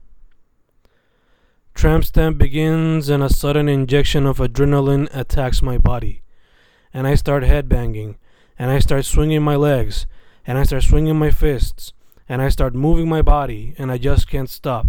Tramp 1.75 2.05
stamp 2.07 2.39
begins 2.39 3.11
and 3.11 3.23
a 3.23 3.29
sudden 3.29 3.69
injection 3.69 4.25
of 4.25 4.39
adrenaline 4.39 5.09
attacks 5.13 5.61
my 5.61 5.77
body. 5.77 6.23
And 6.95 7.07
I 7.07 7.15
start 7.15 7.45
headbanging, 7.45 8.17
and 8.59 8.71
I 8.71 8.79
start 8.79 9.05
swinging 9.05 9.43
my 9.43 9.57
legs, 9.57 10.07
and 10.47 10.57
I 10.57 10.63
start 10.65 10.85
swinging 10.85 11.19
my 11.19 11.31
fists, 11.31 11.93
and 12.27 12.41
I 12.41 12.49
start 12.49 12.75
moving 12.75 13.09
my 13.09 13.21
body, 13.21 13.75
and 13.77 13.93
I 13.93 13.99
just 13.99 14.29
can't 14.29 14.51
stop. 14.51 14.87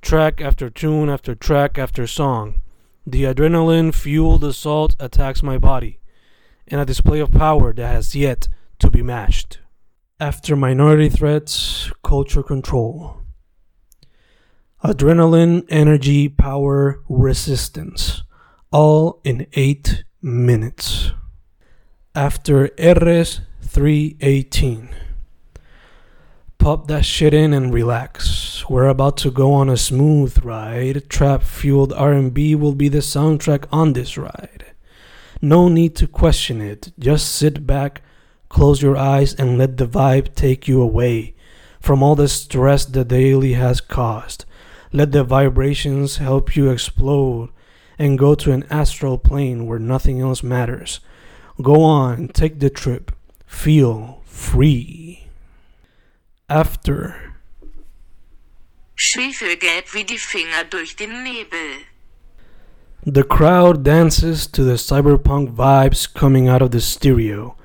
Track 0.00 0.40
after 0.40 0.70
tune 0.70 1.10
after 1.10 1.34
track 1.34 1.76
after 1.76 2.06
song. 2.06 2.60
The 3.04 3.24
adrenaline 3.24 3.92
fueled 3.92 4.44
assault 4.44 4.94
attacks 5.00 5.42
my 5.42 5.58
body 5.58 5.98
in 6.68 6.78
a 6.78 6.86
display 6.86 7.18
of 7.18 7.32
power 7.32 7.72
that 7.72 7.86
has 7.86 8.14
yet 8.14 8.48
to 8.80 8.90
be 8.90 9.02
matched. 9.02 9.60
After 10.18 10.56
minority 10.56 11.08
threats, 11.08 11.90
culture 12.02 12.42
control. 12.42 13.22
Adrenaline, 14.84 15.64
energy, 15.68 16.28
power, 16.28 17.00
resistance. 17.08 18.22
All 18.70 19.20
in 19.24 19.46
8 19.52 20.04
minutes. 20.22 21.12
After 22.14 22.70
RS 22.78 23.40
318. 23.62 24.88
Pop 26.58 26.88
that 26.88 27.04
shit 27.04 27.32
in 27.32 27.54
and 27.54 27.72
relax. 27.72 28.68
We're 28.68 28.88
about 28.88 29.16
to 29.18 29.30
go 29.30 29.54
on 29.54 29.70
a 29.70 29.76
smooth 29.76 30.44
ride. 30.44 31.08
Trap 31.08 31.42
fueled 31.42 31.92
R&B 31.94 32.54
will 32.54 32.74
be 32.74 32.88
the 32.88 32.98
soundtrack 32.98 33.64
on 33.72 33.94
this 33.94 34.18
ride. 34.18 34.66
No 35.40 35.68
need 35.68 35.96
to 35.96 36.06
question 36.06 36.60
it. 36.60 36.92
Just 36.98 37.34
sit 37.34 37.66
back, 37.66 38.02
close 38.50 38.82
your 38.82 38.98
eyes 38.98 39.32
and 39.32 39.56
let 39.56 39.78
the 39.78 39.86
vibe 39.86 40.34
take 40.34 40.68
you 40.68 40.82
away 40.82 41.34
from 41.80 42.02
all 42.02 42.14
the 42.14 42.28
stress 42.28 42.84
the 42.84 43.04
daily 43.04 43.54
has 43.54 43.80
caused. 43.80 44.44
Let 44.92 45.12
the 45.12 45.24
vibrations 45.24 46.18
help 46.18 46.54
you 46.54 46.68
explode 46.68 47.48
and 47.98 48.18
go 48.18 48.34
to 48.34 48.52
an 48.52 48.64
astral 48.70 49.16
plane 49.16 49.66
where 49.66 49.78
nothing 49.78 50.20
else 50.20 50.42
matters. 50.42 51.00
Go 51.62 51.82
on, 51.82 52.28
take 52.28 52.58
the 52.60 52.70
trip. 52.70 53.12
Feel 53.46 54.20
free. 54.24 55.28
After. 56.48 57.34
Schwefelgelb 58.96 59.94
wie 59.94 60.04
die 60.04 60.18
Finger 60.18 60.64
durch 60.68 60.96
den 60.96 61.24
Nebel. 61.24 61.86
The 63.06 63.24
crowd 63.24 63.82
dances 63.82 64.46
to 64.48 64.62
the 64.62 64.76
cyberpunk 64.76 65.54
vibes 65.54 66.06
coming 66.12 66.48
out 66.48 66.60
of 66.60 66.70
the 66.70 66.80
stereo 66.80 67.56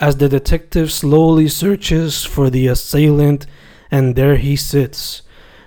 as 0.00 0.16
the 0.16 0.28
detective 0.28 0.90
slowly 0.90 1.48
searches 1.48 2.24
for 2.24 2.50
the 2.50 2.66
assailant, 2.66 3.46
and 3.90 4.16
there 4.16 4.36
he 4.36 4.56
sits, 4.56 5.22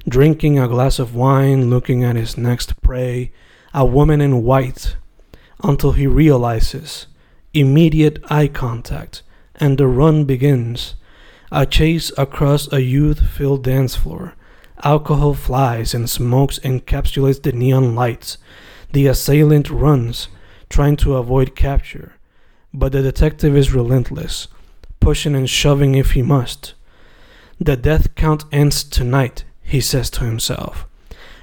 drinking 0.07 0.59
a 0.59 0.67
glass 0.67 0.99
of 0.99 1.15
wine, 1.15 1.69
looking 1.69 2.03
at 2.03 2.15
his 2.15 2.37
next 2.37 2.81
prey, 2.81 3.31
a 3.73 3.85
woman 3.85 4.21
in 4.21 4.43
white, 4.43 4.95
until 5.63 5.93
he 5.93 6.07
realizes 6.07 7.07
immediate 7.53 8.19
eye 8.29 8.47
contact, 8.47 9.23
and 9.55 9.77
the 9.77 9.87
run 9.87 10.25
begins. 10.25 10.95
A 11.51 11.65
chase 11.65 12.11
across 12.17 12.71
a 12.71 12.81
youth 12.81 13.29
filled 13.29 13.63
dance 13.63 13.95
floor. 13.95 14.35
Alcohol 14.83 15.33
flies 15.33 15.93
and 15.93 16.09
smokes 16.09 16.59
encapsulates 16.59 17.41
the 17.41 17.51
neon 17.51 17.95
lights. 17.95 18.37
The 18.91 19.07
assailant 19.07 19.69
runs, 19.69 20.27
trying 20.69 20.97
to 20.97 21.15
avoid 21.15 21.55
capture, 21.55 22.16
but 22.77 22.91
the 22.91 23.01
detective 23.01 23.57
is 23.57 23.73
relentless, 23.73 24.47
pushing 24.99 25.35
and 25.35 25.49
shoving 25.49 25.95
if 25.95 26.11
he 26.11 26.21
must. 26.21 26.75
The 27.59 27.75
death 27.75 28.13
count 28.13 28.45
ends 28.51 28.83
tonight, 28.83 29.45
he 29.63 29.81
says 29.81 30.11
to 30.11 30.25
himself, 30.25 30.85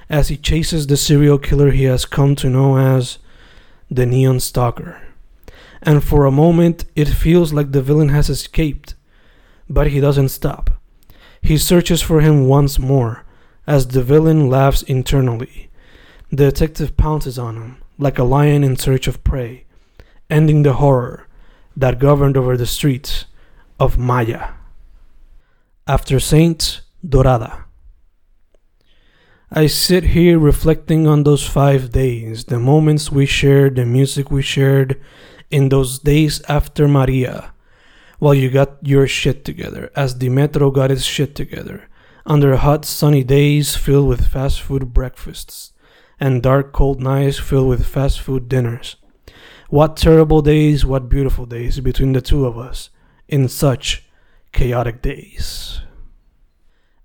as 0.09 0.29
he 0.29 0.37
chases 0.37 0.87
the 0.87 0.95
serial 0.95 1.37
killer 1.37 1.71
he 1.71 1.83
has 1.83 2.05
come 2.05 2.35
to 2.37 2.49
know 2.49 2.77
as 2.77 3.17
the 3.91 4.05
Neon 4.05 4.39
Stalker. 4.39 5.01
And 5.81 6.01
for 6.01 6.25
a 6.25 6.31
moment, 6.31 6.85
it 6.95 7.09
feels 7.09 7.51
like 7.51 7.73
the 7.73 7.81
villain 7.81 8.09
has 8.09 8.29
escaped, 8.29 8.95
but 9.69 9.87
he 9.87 9.99
doesn't 9.99 10.29
stop. 10.29 10.69
He 11.41 11.57
searches 11.57 12.01
for 12.01 12.21
him 12.21 12.47
once 12.47 12.79
more, 12.79 13.25
as 13.67 13.89
the 13.89 14.01
villain 14.01 14.49
laughs 14.49 14.83
internally. 14.83 15.69
The 16.29 16.45
detective 16.45 16.95
pounces 16.95 17.37
on 17.37 17.57
him, 17.57 17.77
like 17.99 18.17
a 18.17 18.23
lion 18.23 18.63
in 18.63 18.77
search 18.77 19.05
of 19.07 19.23
prey, 19.25 19.65
ending 20.29 20.63
the 20.63 20.73
horror 20.73 21.24
that 21.75 21.99
governed 21.99 22.37
over 22.37 22.55
the 22.57 22.65
streets 22.65 23.25
of 23.79 23.97
Maya. 23.97 24.49
After 25.87 26.19
Saint 26.19 26.81
Dorada. 27.07 27.65
I 29.51 29.67
sit 29.67 30.05
here 30.05 30.39
reflecting 30.39 31.07
on 31.07 31.23
those 31.23 31.47
five 31.47 31.91
days, 31.91 32.45
the 32.45 32.59
moments 32.59 33.11
we 33.11 33.25
shared, 33.25 33.75
the 33.75 33.85
music 33.85 34.31
we 34.31 34.41
shared 34.41 34.99
in 35.51 35.69
those 35.69 35.99
days 35.99 36.41
after 36.49 36.87
Maria, 36.87 37.53
while 38.19 38.33
you 38.33 38.49
got 38.49 38.77
your 38.81 39.07
shit 39.07 39.45
together, 39.45 39.91
as 39.95 40.17
the 40.17 40.29
metro 40.29 40.71
got 40.71 40.91
its 40.91 41.03
shit 41.03 41.35
together, 41.35 41.87
under 42.25 42.55
hot 42.55 42.85
sunny 42.85 43.23
days 43.23 43.75
filled 43.75 44.07
with 44.07 44.27
fast 44.27 44.61
food 44.61 44.93
breakfasts, 44.93 45.73
and 46.19 46.41
dark 46.41 46.73
cold 46.73 46.99
nights 46.99 47.37
filled 47.37 47.69
with 47.69 47.85
fast 47.85 48.19
food 48.19 48.49
dinners. 48.49 48.95
What 49.69 49.97
terrible 49.97 50.41
days, 50.41 50.85
what 50.85 51.09
beautiful 51.09 51.47
days 51.47 51.79
between 51.79 52.13
the 52.13 52.21
two 52.21 52.45
of 52.45 52.57
us 52.57 52.91
in 53.27 53.47
such 53.47 54.03
chaotic 54.51 55.01
days. 55.01 55.81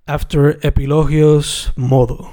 After 0.07 0.55
Epilogios 0.55 1.75
Modo. 1.77 2.31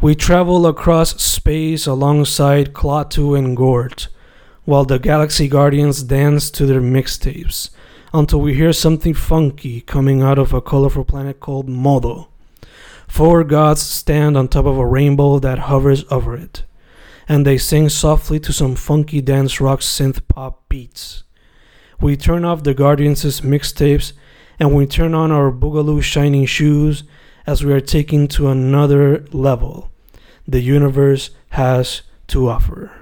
We 0.00 0.14
travel 0.14 0.66
across 0.66 1.20
space 1.22 1.86
alongside 1.86 2.72
Klaatu 2.72 3.36
and 3.36 3.56
Gort, 3.56 4.08
while 4.64 4.84
the 4.84 4.98
Galaxy 4.98 5.48
Guardians 5.48 6.02
dance 6.02 6.50
to 6.52 6.66
their 6.66 6.80
mixtapes, 6.80 7.70
until 8.12 8.40
we 8.40 8.54
hear 8.54 8.72
something 8.72 9.14
funky 9.14 9.80
coming 9.80 10.22
out 10.22 10.38
of 10.38 10.52
a 10.52 10.60
colorful 10.60 11.04
planet 11.04 11.40
called 11.40 11.68
Modo. 11.68 12.28
Four 13.08 13.42
gods 13.44 13.82
stand 13.82 14.36
on 14.36 14.46
top 14.46 14.66
of 14.66 14.78
a 14.78 14.86
rainbow 14.86 15.38
that 15.40 15.60
hovers 15.70 16.04
over 16.10 16.36
it, 16.36 16.62
and 17.28 17.46
they 17.46 17.58
sing 17.58 17.88
softly 17.88 18.38
to 18.40 18.52
some 18.52 18.74
funky 18.74 19.20
dance 19.20 19.60
rock 19.60 19.80
synth 19.80 20.26
pop 20.28 20.68
beats. 20.68 21.24
We 22.00 22.16
turn 22.16 22.44
off 22.44 22.62
the 22.64 22.74
Guardians' 22.74 23.40
mixtapes 23.40 24.12
and 24.58 24.74
we 24.74 24.86
turn 24.86 25.14
on 25.14 25.32
our 25.32 25.50
Boogaloo 25.50 26.02
shining 26.02 26.46
shoes 26.46 27.04
as 27.46 27.64
we 27.64 27.72
are 27.72 27.80
taken 27.80 28.28
to 28.28 28.48
another 28.48 29.24
level 29.32 29.90
the 30.46 30.60
universe 30.60 31.30
has 31.50 32.02
to 32.28 32.48
offer. 32.48 32.92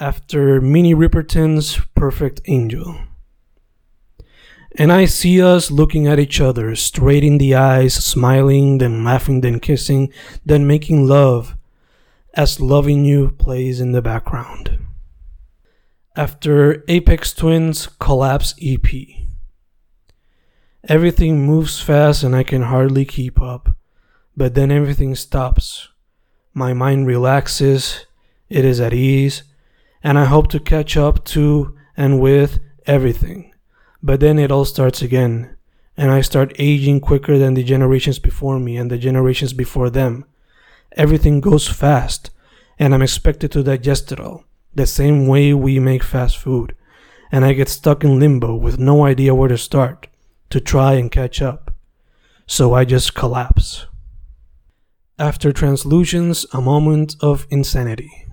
After 0.00 0.60
Minnie 0.60 0.94
Riperton's 0.94 1.80
Perfect 1.94 2.40
Angel. 2.46 2.96
And 4.76 4.92
I 4.92 5.06
see 5.06 5.42
us 5.42 5.70
looking 5.70 6.06
at 6.06 6.20
each 6.20 6.40
other, 6.40 6.76
straight 6.76 7.24
in 7.24 7.38
the 7.38 7.54
eyes, 7.54 7.94
smiling, 7.94 8.78
then 8.78 9.02
laughing, 9.02 9.40
then 9.40 9.58
kissing, 9.58 10.12
then 10.44 10.66
making 10.66 11.06
love, 11.08 11.56
as 12.38 12.60
Loving 12.60 13.04
You 13.04 13.32
plays 13.32 13.80
in 13.80 13.90
the 13.90 14.00
background. 14.00 14.78
After 16.14 16.84
Aphex 16.86 17.36
Twin's 17.36 17.88
Collapse 17.98 18.54
EP. 18.62 18.86
Everything 20.88 21.44
moves 21.44 21.80
fast 21.80 22.22
and 22.22 22.36
I 22.36 22.44
can 22.44 22.62
hardly 22.62 23.04
keep 23.04 23.42
up, 23.42 23.74
but 24.36 24.54
then 24.54 24.70
everything 24.70 25.16
stops. 25.16 25.88
My 26.54 26.72
mind 26.72 27.08
relaxes, 27.08 28.06
it 28.48 28.64
is 28.64 28.78
at 28.78 28.94
ease, 28.94 29.42
and 30.04 30.16
I 30.16 30.26
hope 30.26 30.46
to 30.50 30.60
catch 30.60 30.96
up 30.96 31.24
to 31.34 31.76
and 31.96 32.20
with 32.20 32.60
everything. 32.86 33.52
But 34.00 34.20
then 34.20 34.38
it 34.38 34.52
all 34.52 34.64
starts 34.64 35.02
again, 35.02 35.56
and 35.96 36.12
I 36.12 36.20
start 36.20 36.54
aging 36.60 37.00
quicker 37.00 37.36
than 37.36 37.54
the 37.54 37.64
generations 37.64 38.20
before 38.20 38.60
me 38.60 38.76
and 38.76 38.92
the 38.92 38.96
generations 38.96 39.52
before 39.52 39.90
them. 39.90 40.24
Everything 40.92 41.40
goes 41.40 41.68
fast, 41.68 42.30
and 42.78 42.94
I'm 42.94 43.02
expected 43.02 43.52
to 43.52 43.62
digest 43.62 44.12
it 44.12 44.20
all, 44.20 44.44
the 44.74 44.86
same 44.86 45.26
way 45.26 45.52
we 45.52 45.78
make 45.78 46.02
fast 46.02 46.38
food, 46.38 46.74
and 47.30 47.44
I 47.44 47.52
get 47.52 47.68
stuck 47.68 48.04
in 48.04 48.18
limbo 48.18 48.54
with 48.54 48.78
no 48.78 49.04
idea 49.04 49.34
where 49.34 49.48
to 49.48 49.58
start 49.58 50.08
to 50.50 50.60
try 50.60 50.94
and 50.94 51.10
catch 51.10 51.42
up. 51.42 51.74
So 52.46 52.72
I 52.72 52.84
just 52.84 53.14
collapse. 53.14 53.86
After 55.18 55.52
translusions, 55.52 56.46
a 56.52 56.60
moment 56.60 57.16
of 57.20 57.46
insanity. 57.50 58.24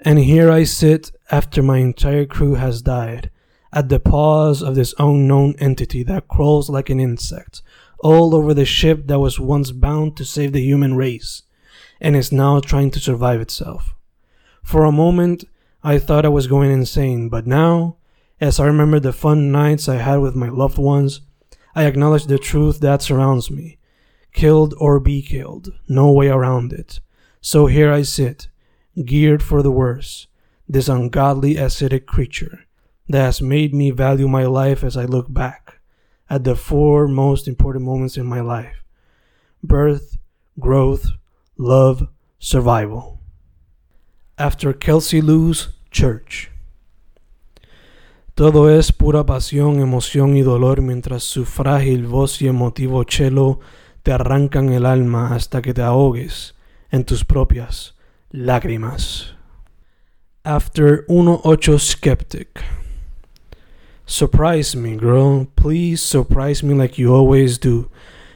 And 0.00 0.18
here 0.20 0.50
I 0.50 0.62
sit 0.64 1.10
after 1.30 1.62
my 1.62 1.78
entire 1.78 2.26
crew 2.26 2.54
has 2.54 2.82
died, 2.82 3.30
at 3.72 3.88
the 3.88 4.00
paws 4.00 4.62
of 4.62 4.74
this 4.74 4.94
unknown 4.98 5.54
entity 5.58 6.02
that 6.04 6.28
crawls 6.28 6.70
like 6.70 6.88
an 6.88 7.00
insect 7.00 7.62
all 7.98 8.34
over 8.34 8.54
the 8.54 8.64
ship 8.64 9.06
that 9.06 9.18
was 9.18 9.40
once 9.40 9.70
bound 9.70 10.16
to 10.16 10.24
save 10.24 10.52
the 10.52 10.62
human 10.62 10.94
race. 10.94 11.42
and 12.00 12.14
is 12.14 12.30
now 12.30 12.60
trying 12.60 12.90
to 12.92 13.00
survive 13.00 13.40
itself. 13.40 13.94
For 14.62 14.84
a 14.84 14.92
moment, 14.92 15.44
I 15.82 15.98
thought 15.98 16.24
I 16.24 16.28
was 16.28 16.46
going 16.46 16.70
insane, 16.70 17.28
but 17.28 17.46
now, 17.46 17.96
as 18.40 18.60
I 18.60 18.66
remember 18.66 19.00
the 19.00 19.12
fun 19.12 19.50
nights 19.50 19.88
I 19.88 19.96
had 19.96 20.18
with 20.18 20.36
my 20.36 20.48
loved 20.48 20.78
ones, 20.78 21.22
I 21.74 21.84
acknowledge 21.86 22.26
the 22.26 22.38
truth 22.38 22.80
that 22.80 23.02
surrounds 23.02 23.50
me. 23.50 23.78
Killed 24.32 24.74
or 24.78 25.00
be 25.00 25.22
killed, 25.22 25.72
no 25.88 26.12
way 26.12 26.28
around 26.28 26.72
it. 26.72 27.00
So 27.40 27.66
here 27.66 27.92
I 27.92 28.02
sit, 28.02 28.48
geared 29.04 29.42
for 29.42 29.62
the 29.62 29.72
worst, 29.72 30.28
this 30.68 30.88
ungodly 30.88 31.54
acidic 31.54 32.06
creature 32.06 32.60
that 33.08 33.24
has 33.24 33.42
made 33.42 33.74
me 33.74 33.90
value 33.90 34.28
my 34.28 34.44
life 34.44 34.84
as 34.84 34.96
I 34.96 35.04
look 35.04 35.32
back 35.32 35.77
at 36.28 36.44
the 36.44 36.54
four 36.54 37.08
most 37.08 37.48
important 37.48 37.84
moments 37.84 38.16
in 38.16 38.26
my 38.26 38.40
life 38.40 38.82
birth, 39.62 40.18
growth, 40.58 41.06
love, 41.56 42.08
survival. 42.38 43.18
After 44.36 44.72
Kelsey 44.72 45.20
Lu's 45.20 45.70
Church. 45.90 46.50
Todo 48.34 48.68
es 48.70 48.92
pura 48.92 49.26
pasión, 49.26 49.80
emoción 49.80 50.36
y 50.36 50.42
dolor 50.42 50.80
mientras 50.80 51.24
su 51.24 51.44
frágil 51.44 52.06
voz 52.06 52.40
y 52.40 52.46
emotivo 52.46 53.04
cello 53.04 53.58
te 54.04 54.12
arrancan 54.12 54.72
el 54.72 54.86
alma 54.86 55.34
hasta 55.34 55.60
que 55.60 55.74
te 55.74 55.82
ahogues 55.82 56.54
en 56.90 57.04
tus 57.04 57.24
propias 57.24 57.96
lágrimas. 58.30 59.34
After 60.44 61.04
1-8 61.08 61.80
Skeptic. 61.80 62.77
Surprise 64.10 64.74
me, 64.74 64.96
girl. 64.96 65.48
Please 65.54 66.02
surprise 66.02 66.62
me 66.62 66.74
like 66.74 66.96
you 66.96 67.14
always 67.14 67.58
do. 67.58 67.90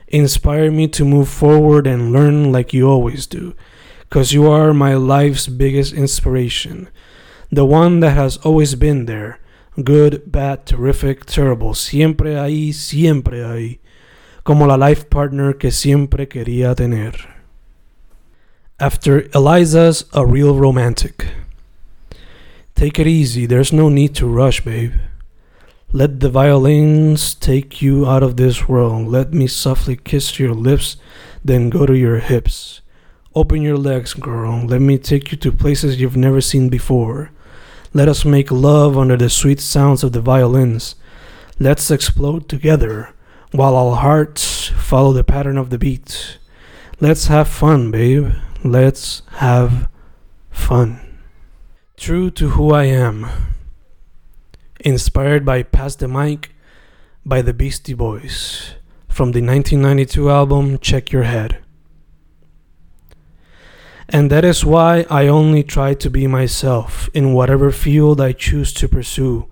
Inspire 0.06 0.70
me 0.70 0.86
to 0.88 1.02
move 1.02 1.30
forward 1.30 1.86
and 1.86 2.12
learn 2.12 2.52
like 2.52 2.74
you 2.74 2.86
always 2.86 3.26
do. 3.26 3.54
Because 4.00 4.34
you 4.34 4.50
are 4.50 4.74
my 4.74 4.92
life's 4.92 5.48
biggest 5.48 5.94
inspiration. 5.94 6.90
The 7.50 7.64
one 7.64 8.00
that 8.00 8.14
has 8.14 8.36
always 8.44 8.74
been 8.74 9.06
there. 9.06 9.40
Good, 9.82 10.30
bad, 10.30 10.66
terrific, 10.66 11.24
terrible. 11.24 11.72
Siempre 11.72 12.34
ahí, 12.34 12.74
siempre 12.74 13.42
ahí. 13.42 13.78
Como 14.44 14.66
la 14.66 14.76
life 14.76 15.08
partner 15.08 15.54
que 15.54 15.70
siempre 15.70 16.26
quería 16.26 16.76
tener. 16.76 17.14
After 18.78 19.22
Eliza's 19.34 20.04
A 20.12 20.26
Real 20.26 20.54
Romantic. 20.54 21.28
Take 22.74 22.98
it 22.98 23.06
easy, 23.06 23.46
there's 23.46 23.72
no 23.72 23.88
need 23.88 24.14
to 24.16 24.26
rush, 24.26 24.60
babe. 24.60 24.92
Let 25.94 26.20
the 26.20 26.30
violins 26.30 27.34
take 27.34 27.82
you 27.82 28.06
out 28.08 28.22
of 28.22 28.38
this 28.38 28.66
world. 28.66 29.08
Let 29.08 29.34
me 29.34 29.46
softly 29.46 29.94
kiss 29.94 30.38
your 30.38 30.54
lips, 30.54 30.96
then 31.44 31.68
go 31.68 31.84
to 31.84 31.94
your 31.94 32.18
hips. 32.18 32.80
Open 33.34 33.60
your 33.60 33.76
legs, 33.76 34.14
girl. 34.14 34.64
Let 34.64 34.80
me 34.80 34.96
take 34.96 35.30
you 35.30 35.36
to 35.36 35.52
places 35.52 36.00
you've 36.00 36.16
never 36.16 36.40
seen 36.40 36.70
before. 36.70 37.30
Let 37.92 38.08
us 38.08 38.24
make 38.24 38.50
love 38.50 38.96
under 38.96 39.18
the 39.18 39.28
sweet 39.28 39.60
sounds 39.60 40.02
of 40.02 40.12
the 40.12 40.22
violins. 40.22 40.94
Let's 41.58 41.90
explode 41.90 42.48
together 42.48 43.12
while 43.50 43.76
our 43.76 43.96
hearts 43.96 44.68
follow 44.68 45.12
the 45.12 45.24
pattern 45.24 45.58
of 45.58 45.68
the 45.68 45.78
beat. 45.78 46.38
Let's 47.00 47.26
have 47.26 47.48
fun, 47.48 47.90
babe. 47.90 48.32
Let's 48.64 49.20
have 49.44 49.90
fun. 50.50 51.00
True 51.98 52.30
to 52.30 52.50
who 52.50 52.72
I 52.72 52.84
am 52.84 53.51
inspired 54.84 55.44
by 55.44 55.62
Pass 55.62 55.94
the 55.96 56.08
Mic 56.08 56.50
by 57.24 57.40
the 57.40 57.54
Beastie 57.54 57.94
Boys 57.94 58.74
from 59.08 59.30
the 59.30 59.40
1992 59.40 60.28
album 60.28 60.78
Check 60.78 61.12
Your 61.12 61.22
Head. 61.22 61.58
And 64.08 64.28
that 64.30 64.44
is 64.44 64.64
why 64.64 65.06
I 65.08 65.28
only 65.28 65.62
try 65.62 65.94
to 65.94 66.10
be 66.10 66.26
myself 66.26 67.08
in 67.14 67.32
whatever 67.32 67.70
field 67.70 68.20
I 68.20 68.32
choose 68.32 68.72
to 68.74 68.88
pursue, 68.88 69.48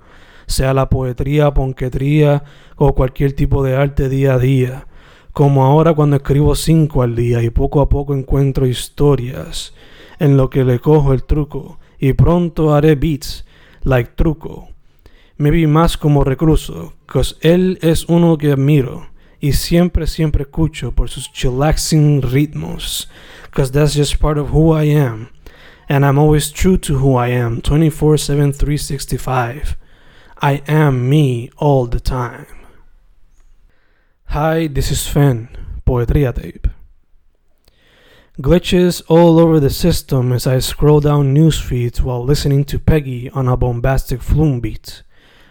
sea 0.49 0.75
la 0.75 0.87
poetría, 0.87 1.55
ponquetría 1.55 2.43
o 2.77 2.95
cualquier 2.95 3.33
tipo 3.33 3.63
de 3.63 3.77
arte 3.77 4.09
día 4.09 4.35
a 4.35 4.39
día, 4.39 4.87
como 5.33 5.65
ahora 5.65 5.95
cuando 5.95 6.17
escribo 6.17 6.57
cinco 6.57 7.02
al 7.02 7.15
día 7.15 7.41
y 7.41 7.50
poco 7.50 7.81
a 7.81 7.89
poco 7.89 8.15
encuentro 8.15 8.67
historias 8.67 9.73
en 10.19 10.37
lo 10.37 10.50
que 10.50 10.65
le 10.65 10.81
cojo 10.81 11.13
el 11.13 11.23
truco 11.23 11.78
y 11.99 12.15
pronto 12.15 12.75
haré 12.75 12.97
beats 12.97 13.45
like 13.85 14.13
truco 14.17 14.71
me 15.41 15.50
vi 15.50 15.67
más 15.67 15.97
como 15.97 16.23
recluso, 16.23 16.93
cause 17.07 17.35
él 17.41 17.79
es 17.81 18.05
uno 18.11 18.37
que 18.37 18.53
admiro 18.53 19.09
y 19.41 19.53
siempre, 19.55 20.07
siempre 20.07 20.43
escucho 20.43 20.93
por 20.93 21.09
sus 21.09 21.33
chillaxing 21.33 22.21
ritmos, 22.21 23.09
because 23.47 23.73
that's 23.73 23.95
just 23.95 24.19
part 24.19 24.37
of 24.37 24.50
who 24.50 24.75
I 24.75 24.95
am, 24.95 25.31
and 25.89 26.05
I'm 26.05 26.19
always 26.19 26.53
true 26.53 26.76
to 26.81 26.99
who 26.99 27.17
I 27.17 27.31
am 27.31 27.63
24 27.63 28.19
7 28.19 28.53
365. 28.53 29.79
I 30.43 30.63
am 30.69 31.09
me 31.09 31.49
all 31.57 31.87
the 31.87 32.00
time. 32.00 32.47
Hi, 34.26 34.67
this 34.67 34.91
is 34.91 35.07
Fen, 35.07 35.49
Poetria 35.87 36.35
Tape. 36.35 36.69
Glitches 38.39 39.03
all 39.09 39.39
over 39.39 39.59
the 39.59 39.71
system 39.71 40.33
as 40.33 40.47
I 40.47 40.59
scroll 40.59 41.00
down 41.00 41.33
news 41.33 41.59
feeds 41.59 42.03
while 42.03 42.23
listening 42.23 42.65
to 42.65 42.79
Peggy 42.79 43.31
on 43.31 43.49
a 43.49 43.57
bombastic 43.57 44.21
flume 44.21 44.61
beat 44.61 45.03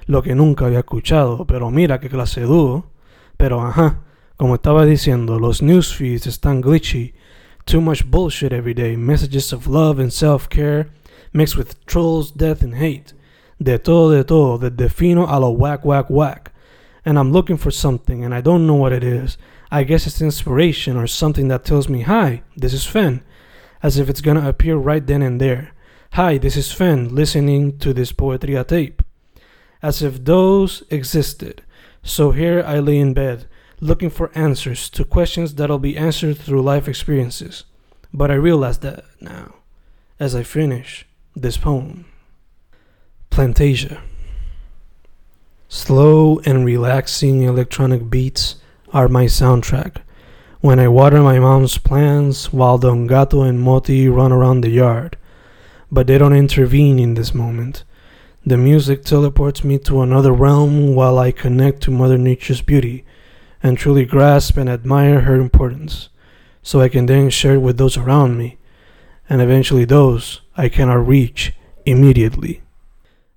lo 0.10 0.24
que 0.24 0.34
nunca 0.34 0.66
había 0.66 0.80
escuchado, 0.80 1.46
pero 1.46 1.70
mira 1.70 2.00
qué 2.00 2.10
clase 2.10 2.42
de 2.42 2.48
dúo. 2.48 2.88
Pero 3.38 3.62
ajá, 3.62 4.02
como 4.38 4.56
estaba 4.56 4.84
diciendo, 4.84 5.38
los 5.38 5.62
newsfeeds 5.62 6.26
están 6.26 6.62
glitchy. 6.62 7.14
Too 7.66 7.80
much 7.80 8.04
bullshit 8.04 8.52
every 8.52 8.74
day, 8.74 8.98
messages 8.98 9.54
of 9.54 9.68
love 9.68 10.00
and 10.00 10.12
self-care, 10.12 10.90
mixed 11.32 11.56
with 11.56 11.76
trolls, 11.86 12.32
death 12.32 12.64
and 12.64 12.74
hate. 12.74 13.14
De 13.60 13.78
todo, 13.78 14.10
de 14.10 14.24
todo, 14.24 14.58
de 14.58 14.72
defino 14.72 15.28
a 15.30 15.40
lo 15.40 15.52
whack, 15.52 15.86
whack, 15.86 16.08
whack. 16.10 16.54
And 17.06 17.20
I'm 17.20 17.32
looking 17.32 17.58
for 17.58 17.70
something 17.70 18.26
and 18.26 18.34
I 18.34 18.42
don't 18.42 18.66
know 18.66 18.74
what 18.74 18.92
it 18.92 19.04
is. 19.04 19.38
I 19.70 19.84
guess 19.84 20.08
it's 20.08 20.24
inspiration 20.24 20.98
or 20.98 21.06
something 21.06 21.50
that 21.50 21.64
tells 21.64 21.88
me, 21.88 22.02
hi, 22.02 22.42
this 22.58 22.74
is 22.74 22.84
Fen. 22.84 23.22
As 23.84 24.00
if 24.00 24.10
it's 24.10 24.22
gonna 24.22 24.50
appear 24.50 24.76
right 24.76 25.06
then 25.06 25.22
and 25.22 25.40
there. 25.40 25.76
Hi, 26.14 26.40
this 26.40 26.58
is 26.58 26.72
Fen, 26.72 27.14
listening 27.14 27.78
to 27.78 27.94
this 27.94 28.12
Poetria 28.12 28.66
tape 28.66 28.99
as 29.82 30.02
if 30.02 30.24
those 30.24 30.84
existed. 30.90 31.64
So 32.04 32.32
here 32.32 32.64
I 32.66 32.80
lay 32.80 32.98
in 32.98 33.14
bed, 33.14 33.48
looking 33.80 34.10
for 34.10 34.32
answers 34.36 34.90
to 34.92 35.04
questions 35.04 35.56
that'll 35.56 35.80
be 35.80 35.98
answered 35.98 36.38
through 36.38 36.62
life 36.62 36.88
experiences. 36.88 37.64
But 38.14 38.32
I 38.32 38.36
realize 38.36 38.80
that 38.80 39.06
now, 39.22 39.56
as 40.20 40.36
I 40.36 40.44
finish 40.44 41.06
this 41.36 41.58
poem. 41.58 42.06
Plantasia. 43.32 44.02
Slow 45.68 46.40
and 46.46 46.66
relaxing 46.66 47.44
electronic 47.44 48.10
beats 48.10 48.56
are 48.92 49.08
my 49.08 49.26
soundtrack. 49.26 49.98
When 50.62 50.80
I 50.80 50.88
water 50.88 51.22
my 51.22 51.40
mom's 51.40 51.78
plants 51.78 52.52
while 52.52 52.78
Don 52.78 53.08
Gato 53.08 53.44
and 53.44 53.62
Moti 53.62 54.10
run 54.10 54.32
around 54.32 54.62
the 54.62 54.70
yard. 54.70 55.16
But 55.92 56.08
they 56.08 56.18
don't 56.18 56.34
intervene 56.36 57.00
in 57.00 57.14
this 57.14 57.34
moment. 57.34 57.84
The 58.46 58.58
music 58.58 59.04
teleports 59.04 59.66
me 59.66 59.78
to 59.80 60.02
another 60.02 60.32
realm 60.32 60.96
while 60.96 61.20
I 61.20 61.32
connect 61.32 61.82
to 61.84 61.92
Mother 61.92 62.18
Nature's 62.18 62.62
beauty 62.62 63.04
and 63.62 63.78
truly 63.78 64.06
grasp 64.06 64.56
and 64.56 64.70
admire 64.70 65.22
her 65.22 65.36
importance, 65.36 66.08
so 66.64 66.80
I 66.80 66.88
can 66.88 67.06
then 67.06 67.30
share 67.30 67.56
it 67.56 67.60
with 67.60 67.78
those 67.78 67.98
around 67.98 68.38
me, 68.38 68.58
and 69.30 69.42
eventually 69.42 69.84
those 69.84 70.40
I 70.56 70.70
cannot 70.70 71.06
reach 71.06 71.52
immediately. 71.86 72.62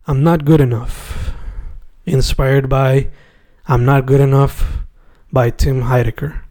I'm 0.07 0.23
not 0.23 0.45
good 0.45 0.61
enough. 0.61 1.33
Inspired 2.07 2.69
by 2.69 3.09
I'm 3.67 3.85
Not 3.85 4.07
Good 4.07 4.21
Enough 4.21 4.85
by 5.33 5.51
Tim 5.51 5.83
Heidecker. 5.83 6.43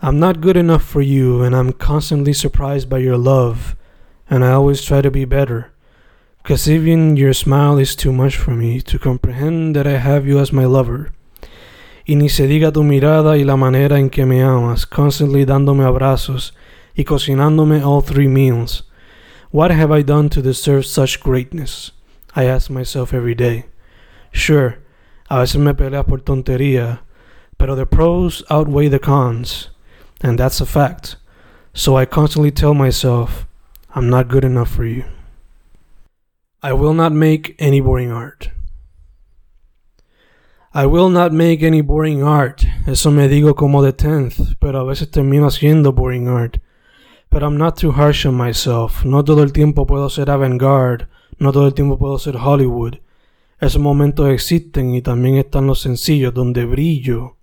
I'm 0.00 0.18
not 0.18 0.40
good 0.40 0.56
enough 0.56 0.82
for 0.82 1.02
you, 1.02 1.42
and 1.42 1.54
I'm 1.54 1.72
constantly 1.74 2.32
surprised 2.32 2.88
by 2.88 2.98
your 2.98 3.18
love, 3.18 3.76
and 4.30 4.42
I 4.42 4.52
always 4.52 4.82
try 4.82 5.02
to 5.02 5.10
be 5.10 5.26
better 5.26 5.72
Cause 6.42 6.68
even 6.68 7.16
your 7.16 7.34
smile 7.34 7.78
is 7.78 7.94
too 7.94 8.12
much 8.12 8.36
for 8.36 8.52
me 8.52 8.80
to 8.80 8.98
comprehend 8.98 9.76
that 9.76 9.86
I 9.86 9.98
have 9.98 10.26
you 10.26 10.38
as 10.40 10.52
my 10.52 10.64
lover. 10.64 11.12
Y 12.06 12.14
ni 12.14 12.28
se 12.28 12.48
diga 12.48 12.72
tu 12.72 12.82
mirada 12.82 13.36
y 13.38 13.44
la 13.44 13.56
manera 13.56 13.98
en 13.98 14.10
que 14.10 14.24
me 14.24 14.42
amas, 14.42 14.86
constantly 14.86 15.44
dándome 15.44 15.84
abrazos 15.84 16.52
y 16.96 17.04
cocinándome 17.04 17.82
all 17.84 18.00
three 18.00 18.26
meals. 18.26 18.82
What 19.52 19.70
have 19.70 19.92
I 19.92 20.02
done 20.02 20.28
to 20.30 20.42
deserve 20.42 20.86
such 20.86 21.20
greatness? 21.20 21.92
I 22.34 22.44
ask 22.44 22.70
myself 22.70 23.12
every 23.12 23.34
day. 23.34 23.66
Sure, 24.32 24.78
a 25.28 25.40
veces 25.40 25.60
me 25.60 25.74
pelea 25.74 26.06
por 26.06 26.20
tontería, 26.20 27.00
pero 27.58 27.76
the 27.76 27.86
pros 27.86 28.42
outweigh 28.48 28.88
the 28.88 28.98
cons, 28.98 29.68
and 30.22 30.38
that's 30.38 30.60
a 30.60 30.66
fact. 30.66 31.16
So 31.74 31.96
I 31.96 32.06
constantly 32.06 32.50
tell 32.50 32.74
myself, 32.74 33.46
I'm 33.94 34.08
not 34.08 34.28
good 34.28 34.44
enough 34.44 34.70
for 34.70 34.84
you. 34.84 35.04
I 36.62 36.74
will 36.74 36.92
not 36.92 37.12
make 37.12 37.56
any 37.58 37.80
boring 37.80 38.12
art. 38.12 38.50
I 40.74 40.84
will 40.84 41.08
not 41.08 41.32
make 41.32 41.62
any 41.62 41.80
boring 41.80 42.22
art. 42.22 42.66
Eso 42.86 43.10
me 43.10 43.28
digo 43.28 43.56
como 43.56 43.82
de 43.82 43.92
tenth, 43.92 44.56
pero 44.60 44.80
a 44.80 44.84
veces 44.84 45.10
termino 45.10 45.46
haciendo 45.46 45.94
boring 45.94 46.28
art. 46.28 46.58
But 47.30 47.42
I'm 47.42 47.56
not 47.56 47.78
too 47.78 47.92
harsh 47.92 48.26
on 48.26 48.34
myself. 48.34 49.06
No 49.06 49.22
todo 49.22 49.42
el 49.42 49.52
tiempo 49.52 49.86
puedo 49.86 50.10
ser 50.10 50.28
avant-garde. 50.28 51.06
No 51.38 51.50
todo 51.50 51.66
el 51.66 51.72
tiempo 51.72 51.96
puedo 51.96 52.18
ser 52.18 52.36
Hollywood. 52.36 52.98
Esos 53.58 53.80
momentos 53.80 54.28
existen 54.28 54.94
y 54.94 55.00
también 55.00 55.36
están 55.36 55.66
los 55.66 55.80
sencillos 55.80 56.34
donde 56.34 56.66
brillo 56.66 57.36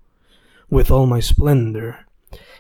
with 0.70 0.92
all 0.92 1.08
my 1.08 1.22
splendor. 1.22 2.06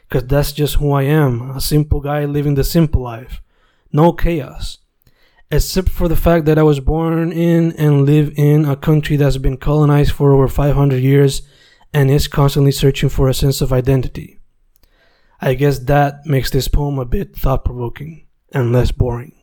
Cause 0.09 0.25
that's 0.25 0.53
just 0.53 0.77
who 0.77 0.93
I 0.93 1.03
am, 1.03 1.51
a 1.51 1.61
simple 1.61 1.99
guy 1.99 2.25
living 2.25 2.55
the 2.55 2.63
simple 2.63 3.03
life. 3.03 3.43
No 3.91 4.13
chaos. 4.13 4.79
Except 5.49 5.87
for 5.87 6.09
the 6.09 6.17
fact 6.17 6.45
that 6.45 6.59
I 6.59 6.63
was 6.63 6.81
born 6.81 7.31
in 7.31 7.71
and 7.77 8.05
live 8.05 8.33
in 8.35 8.65
a 8.65 8.75
country 8.75 9.15
that's 9.15 9.37
been 9.37 9.55
colonized 9.55 10.11
for 10.11 10.33
over 10.33 10.49
500 10.49 10.97
years 11.01 11.41
and 11.93 12.11
is 12.11 12.27
constantly 12.27 12.73
searching 12.73 13.07
for 13.07 13.29
a 13.29 13.33
sense 13.33 13.61
of 13.61 13.71
identity. 13.71 14.39
I 15.39 15.53
guess 15.53 15.79
that 15.79 16.25
makes 16.25 16.49
this 16.49 16.67
poem 16.67 16.99
a 16.99 17.05
bit 17.05 17.35
thought 17.35 17.63
provoking 17.63 18.27
and 18.51 18.73
less 18.73 18.91
boring. 18.91 19.35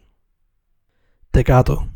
Tecato. 1.33 1.89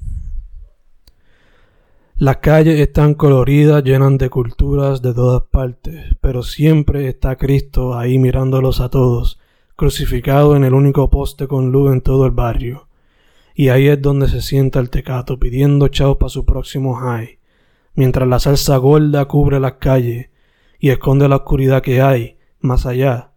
Las 2.16 2.38
calles 2.38 2.80
están 2.80 3.14
coloridas, 3.14 3.84
llenas 3.84 4.18
de 4.18 4.30
culturas 4.30 5.02
de 5.02 5.14
todas 5.14 5.42
partes, 5.50 6.16
pero 6.20 6.42
siempre 6.42 7.08
está 7.08 7.36
Cristo 7.36 7.96
ahí 7.96 8.18
mirándolos 8.18 8.80
a 8.80 8.88
todos, 8.88 9.38
crucificado 9.76 10.56
en 10.56 10.64
el 10.64 10.74
único 10.74 11.10
poste 11.10 11.46
con 11.46 11.70
luz 11.70 11.92
en 11.92 12.00
todo 12.00 12.24
el 12.24 12.32
barrio. 12.32 12.87
Y 13.58 13.70
ahí 13.70 13.88
es 13.88 14.00
donde 14.00 14.28
se 14.28 14.40
sienta 14.40 14.78
el 14.78 14.88
tecato 14.88 15.40
pidiendo 15.40 15.88
chao 15.88 16.16
para 16.16 16.30
su 16.30 16.44
próximo 16.44 16.94
high, 16.94 17.40
mientras 17.94 18.28
la 18.28 18.38
salsa 18.38 18.76
gorda 18.76 19.24
cubre 19.24 19.58
las 19.58 19.72
calles 19.80 20.30
y 20.78 20.90
esconde 20.90 21.28
la 21.28 21.38
oscuridad 21.38 21.82
que 21.82 22.00
hay 22.00 22.38
más 22.60 22.86
allá 22.86 23.32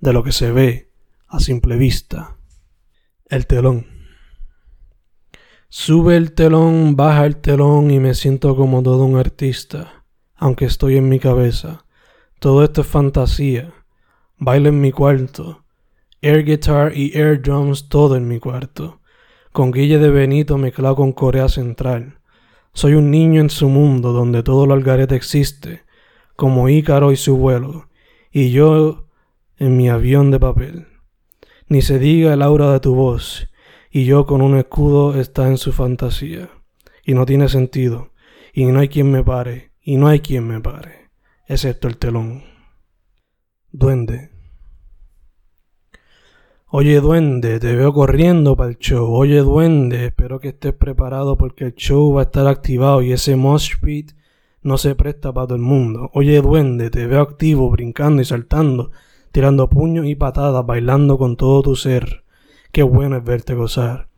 de 0.00 0.14
lo 0.14 0.24
que 0.24 0.32
se 0.32 0.52
ve 0.52 0.90
a 1.26 1.38
simple 1.38 1.76
vista. 1.76 2.38
El 3.26 3.46
telón. 3.46 3.86
Sube 5.68 6.16
el 6.16 6.32
telón, 6.32 6.96
baja 6.96 7.26
el 7.26 7.36
telón 7.36 7.90
y 7.90 8.00
me 8.00 8.14
siento 8.14 8.56
como 8.56 8.82
todo 8.82 9.04
un 9.04 9.18
artista, 9.18 10.06
aunque 10.36 10.64
estoy 10.64 10.96
en 10.96 11.10
mi 11.10 11.18
cabeza. 11.18 11.84
Todo 12.38 12.64
esto 12.64 12.80
es 12.80 12.86
fantasía. 12.86 13.74
Bailo 14.38 14.70
en 14.70 14.80
mi 14.80 14.92
cuarto. 14.92 15.62
Air 16.22 16.46
guitar 16.46 16.96
y 16.96 17.14
air 17.14 17.42
drums 17.42 17.90
todo 17.90 18.16
en 18.16 18.26
mi 18.26 18.40
cuarto. 18.40 18.97
Con 19.58 19.72
Guille 19.72 19.98
de 19.98 20.10
Benito 20.10 20.56
mezclado 20.56 20.94
con 20.94 21.10
Corea 21.10 21.48
Central. 21.48 22.20
Soy 22.74 22.94
un 22.94 23.10
niño 23.10 23.40
en 23.40 23.50
su 23.50 23.68
mundo 23.68 24.12
donde 24.12 24.44
todo 24.44 24.66
lo 24.66 24.74
algarete 24.74 25.16
existe, 25.16 25.82
como 26.36 26.68
Ícaro 26.68 27.10
y 27.10 27.16
su 27.16 27.36
vuelo, 27.36 27.88
y 28.30 28.52
yo 28.52 29.08
en 29.56 29.76
mi 29.76 29.88
avión 29.88 30.30
de 30.30 30.38
papel. 30.38 30.86
Ni 31.66 31.82
se 31.82 31.98
diga 31.98 32.34
el 32.34 32.42
aura 32.42 32.70
de 32.72 32.78
tu 32.78 32.94
voz, 32.94 33.48
y 33.90 34.04
yo 34.04 34.26
con 34.26 34.42
un 34.42 34.56
escudo 34.56 35.18
está 35.18 35.48
en 35.48 35.58
su 35.58 35.72
fantasía. 35.72 36.50
Y 37.04 37.14
no 37.14 37.26
tiene 37.26 37.48
sentido, 37.48 38.12
y 38.54 38.64
no 38.66 38.78
hay 38.78 38.88
quien 38.88 39.10
me 39.10 39.24
pare, 39.24 39.72
y 39.82 39.96
no 39.96 40.06
hay 40.06 40.20
quien 40.20 40.46
me 40.46 40.60
pare, 40.60 41.10
excepto 41.48 41.88
el 41.88 41.96
telón. 41.96 42.44
Duende. 43.72 44.37
Oye 46.70 47.00
duende, 47.00 47.58
te 47.60 47.74
veo 47.74 47.94
corriendo 47.94 48.54
para 48.54 48.68
el 48.68 48.76
show. 48.76 49.10
Oye 49.14 49.38
duende, 49.38 50.04
espero 50.04 50.38
que 50.38 50.48
estés 50.48 50.74
preparado 50.74 51.38
porque 51.38 51.64
el 51.64 51.74
show 51.74 52.12
va 52.12 52.20
a 52.20 52.24
estar 52.24 52.46
activado 52.46 53.00
y 53.00 53.10
ese 53.10 53.36
mosh 53.36 53.76
pit 53.80 54.12
no 54.60 54.76
se 54.76 54.94
presta 54.94 55.32
para 55.32 55.46
todo 55.46 55.56
el 55.56 55.62
mundo. 55.62 56.10
Oye 56.12 56.42
duende, 56.42 56.90
te 56.90 57.06
veo 57.06 57.22
activo, 57.22 57.70
brincando 57.70 58.20
y 58.20 58.26
saltando, 58.26 58.90
tirando 59.32 59.70
puños 59.70 60.04
y 60.04 60.14
patadas, 60.14 60.66
bailando 60.66 61.16
con 61.16 61.36
todo 61.36 61.62
tu 61.62 61.74
ser. 61.74 62.22
Qué 62.70 62.82
bueno 62.82 63.16
es 63.16 63.24
verte 63.24 63.54
gozar. 63.54 64.08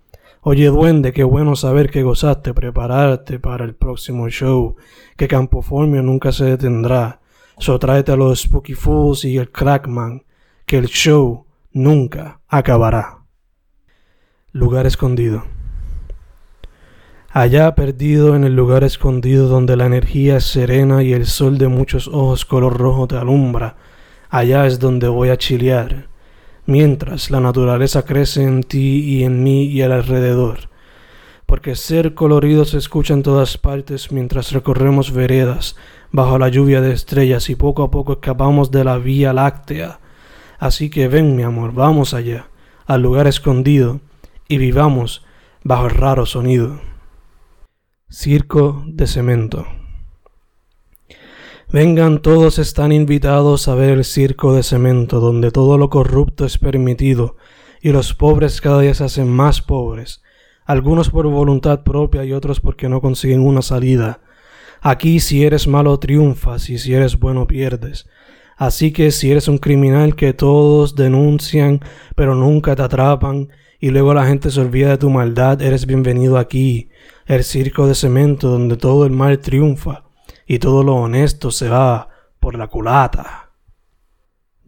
Oye 0.40 0.66
duende, 0.70 1.12
qué 1.12 1.22
bueno 1.22 1.54
saber 1.54 1.88
que 1.88 2.02
gozaste, 2.02 2.52
prepararte 2.52 3.38
para 3.38 3.64
el 3.64 3.76
próximo 3.76 4.28
show, 4.28 4.74
que 5.16 5.28
Campoformio 5.28 6.02
nunca 6.02 6.32
se 6.32 6.46
detendrá. 6.46 7.20
So 7.58 7.78
tráete 7.78 8.10
a 8.10 8.16
los 8.16 8.40
Spooky 8.40 8.74
Fools 8.74 9.24
y 9.24 9.36
el 9.36 9.52
Crackman, 9.52 10.24
que 10.66 10.78
el 10.78 10.88
show 10.88 11.46
nunca 11.72 12.40
acabará. 12.48 13.18
Lugar 14.52 14.86
escondido. 14.86 15.44
Allá 17.32 17.74
perdido 17.74 18.34
en 18.34 18.44
el 18.44 18.56
lugar 18.56 18.82
escondido 18.82 19.48
donde 19.48 19.76
la 19.76 19.86
energía 19.86 20.38
es 20.38 20.44
serena 20.44 21.02
y 21.02 21.12
el 21.12 21.26
sol 21.26 21.58
de 21.58 21.68
muchos 21.68 22.08
ojos 22.08 22.44
color 22.44 22.76
rojo 22.76 23.06
te 23.06 23.16
alumbra, 23.16 23.76
allá 24.28 24.66
es 24.66 24.80
donde 24.80 25.06
voy 25.06 25.28
a 25.28 25.36
chilear 25.36 26.10
mientras 26.70 27.32
la 27.32 27.40
naturaleza 27.40 28.04
crece 28.04 28.44
en 28.44 28.62
ti 28.62 29.00
y 29.00 29.24
en 29.24 29.42
mí 29.42 29.64
y 29.64 29.82
alrededor. 29.82 30.70
Porque 31.44 31.74
ser 31.74 32.14
colorido 32.14 32.64
se 32.64 32.78
escucha 32.78 33.12
en 33.12 33.24
todas 33.24 33.58
partes 33.58 34.12
mientras 34.12 34.52
recorremos 34.52 35.12
veredas 35.12 35.74
bajo 36.12 36.38
la 36.38 36.48
lluvia 36.48 36.80
de 36.80 36.92
estrellas 36.92 37.50
y 37.50 37.56
poco 37.56 37.82
a 37.82 37.90
poco 37.90 38.14
escapamos 38.14 38.70
de 38.70 38.84
la 38.84 38.98
vía 38.98 39.32
láctea. 39.32 39.98
Así 40.60 40.90
que 40.90 41.08
ven, 41.08 41.36
mi 41.36 41.42
amor, 41.42 41.72
vamos 41.72 42.12
allá, 42.12 42.50
al 42.84 43.00
lugar 43.00 43.26
escondido, 43.26 44.02
y 44.46 44.58
vivamos 44.58 45.24
bajo 45.64 45.86
el 45.86 45.92
raro 45.92 46.26
sonido. 46.26 46.82
Circo 48.10 48.84
de 48.86 49.06
cemento. 49.06 49.66
Vengan 51.72 52.20
todos 52.20 52.58
están 52.58 52.92
invitados 52.92 53.68
a 53.68 53.74
ver 53.74 53.88
el 53.88 54.04
circo 54.04 54.52
de 54.52 54.62
cemento, 54.62 55.18
donde 55.18 55.50
todo 55.50 55.78
lo 55.78 55.88
corrupto 55.88 56.44
es 56.44 56.58
permitido, 56.58 57.36
y 57.80 57.92
los 57.92 58.12
pobres 58.12 58.60
cada 58.60 58.82
día 58.82 58.92
se 58.92 59.04
hacen 59.04 59.30
más 59.30 59.62
pobres, 59.62 60.22
algunos 60.66 61.08
por 61.08 61.26
voluntad 61.26 61.84
propia 61.84 62.22
y 62.26 62.34
otros 62.34 62.60
porque 62.60 62.90
no 62.90 63.00
consiguen 63.00 63.40
una 63.40 63.62
salida. 63.62 64.20
Aquí 64.82 65.20
si 65.20 65.42
eres 65.42 65.66
malo 65.66 65.98
triunfas 65.98 66.68
y 66.68 66.78
si 66.78 66.92
eres 66.92 67.18
bueno 67.18 67.46
pierdes. 67.46 68.06
Así 68.60 68.92
que 68.92 69.10
si 69.10 69.30
eres 69.30 69.48
un 69.48 69.56
criminal 69.56 70.14
que 70.14 70.34
todos 70.34 70.94
denuncian 70.94 71.80
pero 72.14 72.34
nunca 72.34 72.76
te 72.76 72.82
atrapan 72.82 73.48
y 73.80 73.88
luego 73.88 74.12
la 74.12 74.26
gente 74.26 74.50
se 74.50 74.60
olvida 74.60 74.90
de 74.90 74.98
tu 74.98 75.08
maldad, 75.08 75.62
eres 75.62 75.86
bienvenido 75.86 76.36
aquí, 76.36 76.90
el 77.24 77.42
circo 77.42 77.86
de 77.86 77.94
cemento 77.94 78.50
donde 78.50 78.76
todo 78.76 79.06
el 79.06 79.12
mal 79.12 79.38
triunfa 79.38 80.04
y 80.46 80.58
todo 80.58 80.82
lo 80.82 80.96
honesto 80.96 81.50
se 81.50 81.70
va 81.70 82.10
por 82.38 82.54
la 82.54 82.66
culata. 82.66 83.50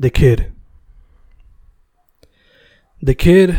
The 0.00 0.10
Kid. 0.10 0.40
The 3.04 3.14
Kid, 3.14 3.50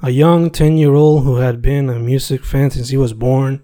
a 0.00 0.08
young 0.08 0.50
10 0.50 0.78
year 0.78 0.94
old 0.94 1.26
who 1.26 1.36
had 1.36 1.60
been 1.60 1.90
a 1.90 1.98
music 1.98 2.44
fan 2.44 2.70
since 2.70 2.90
he 2.90 2.96
was 2.96 3.12
born, 3.12 3.62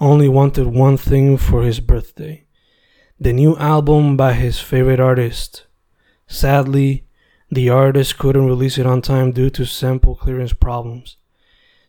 only 0.00 0.28
wanted 0.28 0.66
one 0.66 0.96
thing 0.96 1.36
for 1.36 1.62
his 1.62 1.78
birthday 1.78 2.47
the 3.20 3.32
new 3.32 3.56
album 3.56 4.16
by 4.16 4.32
his 4.32 4.60
favorite 4.60 5.00
artist. 5.00 5.66
Sadly, 6.28 7.04
the 7.50 7.68
artist 7.68 8.16
couldn't 8.16 8.46
release 8.46 8.78
it 8.78 8.86
on 8.86 9.02
time 9.02 9.32
due 9.32 9.50
to 9.50 9.64
sample 9.64 10.14
clearance 10.14 10.52
problems. 10.52 11.16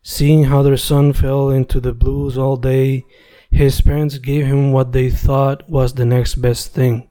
Seeing 0.02 0.46
how 0.46 0.64
their 0.64 0.78
son 0.78 1.14
fell 1.14 1.50
into 1.50 1.80
the 1.80 1.94
blues 1.94 2.36
all 2.36 2.58
day, 2.58 3.06
his 3.52 3.80
parents 3.82 4.18
gave 4.18 4.48
him 4.48 4.72
what 4.72 4.92
they 4.92 5.10
thought 5.10 5.70
was 5.70 5.94
the 5.94 6.06
next 6.06 6.36
best 6.36 6.74
thing 6.74 7.10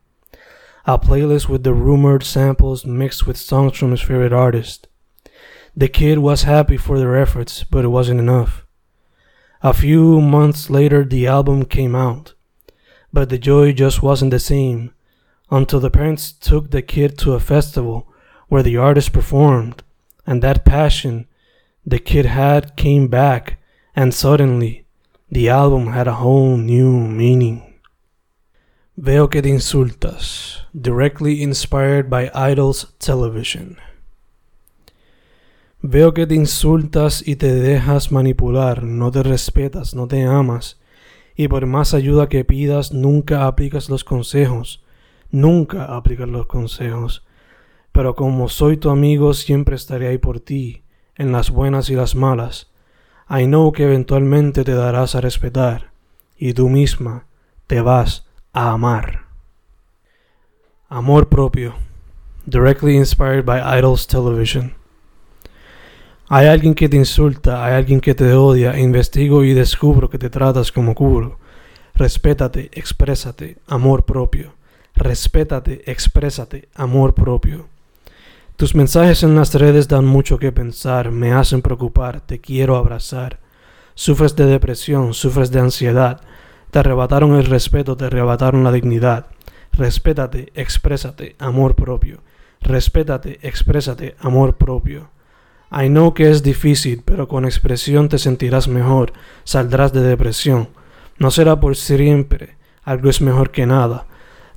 a 0.84 0.98
playlist 0.98 1.50
with 1.50 1.64
the 1.64 1.74
rumored 1.74 2.24
samples 2.24 2.86
mixed 2.86 3.26
with 3.26 3.36
songs 3.36 3.76
from 3.76 3.90
his 3.90 4.00
favorite 4.00 4.32
artist. 4.32 4.88
The 5.76 5.86
kid 5.86 6.20
was 6.20 6.44
happy 6.44 6.78
for 6.78 6.98
their 6.98 7.14
efforts, 7.14 7.62
but 7.62 7.84
it 7.84 7.88
wasn't 7.88 8.20
enough. 8.20 8.64
A 9.62 9.74
few 9.74 10.22
months 10.22 10.70
later, 10.70 11.04
the 11.04 11.26
album 11.26 11.66
came 11.66 11.94
out, 11.94 12.32
but 13.12 13.28
the 13.28 13.38
joy 13.38 13.72
just 13.72 14.02
wasn't 14.02 14.30
the 14.30 14.38
same 14.38 14.92
until 15.50 15.80
the 15.80 15.90
parents 15.90 16.32
took 16.32 16.70
the 16.70 16.82
kid 16.82 17.16
to 17.18 17.32
a 17.32 17.40
festival 17.40 18.06
where 18.48 18.62
the 18.62 18.76
artist 18.76 19.12
performed, 19.12 19.82
and 20.26 20.42
that 20.42 20.64
passion 20.64 21.26
the 21.86 21.98
kid 21.98 22.26
had 22.26 22.76
came 22.76 23.08
back, 23.08 23.58
and 23.96 24.12
suddenly 24.12 24.84
The 25.30 25.50
album 25.50 25.88
had 25.92 26.08
a 26.08 26.14
whole 26.14 26.56
new 26.56 27.06
meaning. 27.06 27.80
Veo 28.96 29.28
que 29.28 29.42
te 29.42 29.50
insultas. 29.50 30.62
Directly 30.72 31.42
inspired 31.42 32.08
by 32.08 32.30
IDLES 32.34 32.86
Television. 32.98 33.76
Veo 35.82 36.14
que 36.14 36.26
te 36.26 36.34
insultas 36.34 37.22
y 37.26 37.36
te 37.36 37.52
dejas 37.52 38.10
manipular, 38.10 38.82
no 38.82 39.10
te 39.10 39.22
respetas, 39.22 39.94
no 39.94 40.08
te 40.08 40.22
amas, 40.22 40.76
y 41.38 41.46
por 41.46 41.66
más 41.66 41.94
ayuda 41.94 42.28
que 42.28 42.44
pidas, 42.44 42.92
nunca 42.92 43.46
aplicas 43.46 43.88
los 43.88 44.02
consejos, 44.02 44.82
nunca 45.30 45.84
aplicas 45.84 46.28
los 46.28 46.46
consejos. 46.48 47.24
Pero 47.92 48.16
como 48.16 48.48
soy 48.48 48.76
tu 48.76 48.90
amigo, 48.90 49.32
siempre 49.34 49.76
estaré 49.76 50.08
ahí 50.08 50.18
por 50.18 50.40
ti, 50.40 50.82
en 51.14 51.30
las 51.30 51.50
buenas 51.50 51.90
y 51.90 51.94
las 51.94 52.16
malas, 52.16 52.72
I 53.30 53.44
know 53.44 53.70
que 53.70 53.84
eventualmente 53.84 54.64
te 54.64 54.74
darás 54.74 55.14
a 55.14 55.20
respetar 55.20 55.92
y 56.36 56.54
tú 56.54 56.68
misma 56.68 57.26
te 57.68 57.82
vas 57.82 58.26
a 58.52 58.72
amar. 58.72 59.26
Amor 60.88 61.28
propio. 61.28 61.74
Directly 62.46 62.96
inspired 62.96 63.44
by 63.44 63.60
Idols 63.60 64.08
Television. 64.08 64.77
Hay 66.30 66.46
alguien 66.46 66.74
que 66.74 66.90
te 66.90 66.96
insulta, 66.98 67.64
hay 67.64 67.72
alguien 67.72 68.00
que 68.00 68.14
te 68.14 68.34
odia, 68.34 68.78
investigo 68.78 69.44
y 69.44 69.54
descubro 69.54 70.10
que 70.10 70.18
te 70.18 70.28
tratas 70.28 70.70
como 70.70 70.94
culo. 70.94 71.38
Respétate, 71.94 72.68
exprésate, 72.74 73.56
amor 73.66 74.04
propio. 74.04 74.52
Respétate, 74.94 75.90
exprésate, 75.90 76.68
amor 76.74 77.14
propio. 77.14 77.68
Tus 78.56 78.74
mensajes 78.74 79.22
en 79.22 79.36
las 79.36 79.54
redes 79.54 79.88
dan 79.88 80.04
mucho 80.04 80.38
que 80.38 80.52
pensar, 80.52 81.10
me 81.12 81.32
hacen 81.32 81.62
preocupar, 81.62 82.20
te 82.20 82.40
quiero 82.40 82.76
abrazar. 82.76 83.40
Sufres 83.94 84.36
de 84.36 84.44
depresión, 84.44 85.14
sufres 85.14 85.50
de 85.50 85.60
ansiedad, 85.60 86.20
te 86.70 86.78
arrebataron 86.78 87.36
el 87.36 87.46
respeto, 87.46 87.96
te 87.96 88.04
arrebataron 88.04 88.64
la 88.64 88.72
dignidad. 88.72 89.28
Respétate, 89.72 90.52
exprésate, 90.54 91.36
amor 91.38 91.74
propio. 91.74 92.20
Respétate, 92.60 93.38
exprésate, 93.40 94.14
amor 94.20 94.56
propio. 94.56 95.08
I 95.70 95.88
know 95.88 96.14
que 96.14 96.30
es 96.30 96.42
difícil, 96.42 97.02
pero 97.04 97.28
con 97.28 97.44
expresión 97.44 98.08
te 98.08 98.18
sentirás 98.18 98.68
mejor, 98.68 99.12
saldrás 99.44 99.92
de 99.92 100.02
depresión. 100.02 100.68
No 101.18 101.30
será 101.30 101.60
por 101.60 101.76
siempre, 101.76 102.56
algo 102.84 103.10
es 103.10 103.20
mejor 103.20 103.50
que 103.50 103.66
nada. 103.66 104.06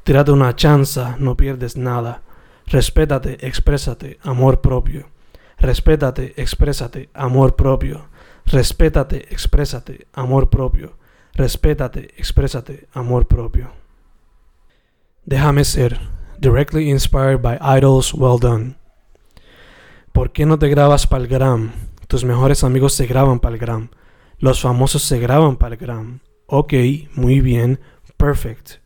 Tírate 0.04 0.32
una 0.32 0.56
chanza, 0.56 1.16
no 1.20 1.36
pierdes 1.36 1.76
nada. 1.76 2.22
Respétate, 2.68 3.46
exprésate, 3.46 4.20
amor 4.24 4.62
propio. 4.62 5.10
Respétate, 5.58 6.34
exprésate, 6.38 7.10
amor 7.14 7.56
propio. 7.56 8.08
Respétate, 8.46 9.28
exprésate, 9.30 10.08
amor 10.14 10.50
propio. 10.50 10.94
Respétate, 11.34 12.14
exprésate, 12.18 12.88
amor 12.94 13.28
propio. 13.28 13.72
Déjame 15.26 15.66
ser, 15.66 16.00
directly 16.40 16.90
inspired 16.90 17.42
by 17.42 17.58
idols 17.62 18.14
well 18.14 18.40
done. 18.40 18.81
¿Por 20.12 20.34
qué 20.34 20.46
no 20.46 20.60
te 20.60 20.68
grabas 20.68 21.08
para 21.08 21.24
el 21.24 21.30
gram? 21.30 21.72
Tus 22.08 22.26
mejores 22.26 22.66
amigos 22.66 22.94
se 22.94 23.06
graban 23.06 23.40
para 23.40 23.56
el 23.56 23.62
gram. 23.62 23.90
Los 24.40 24.60
famosos 24.60 25.04
se 25.04 25.20
graban 25.20 25.56
para 25.56 25.76
el 25.76 25.80
gram. 25.80 26.20
Ok, 26.48 26.74
muy 27.16 27.40
bien, 27.40 27.80
perfect. 28.18 28.82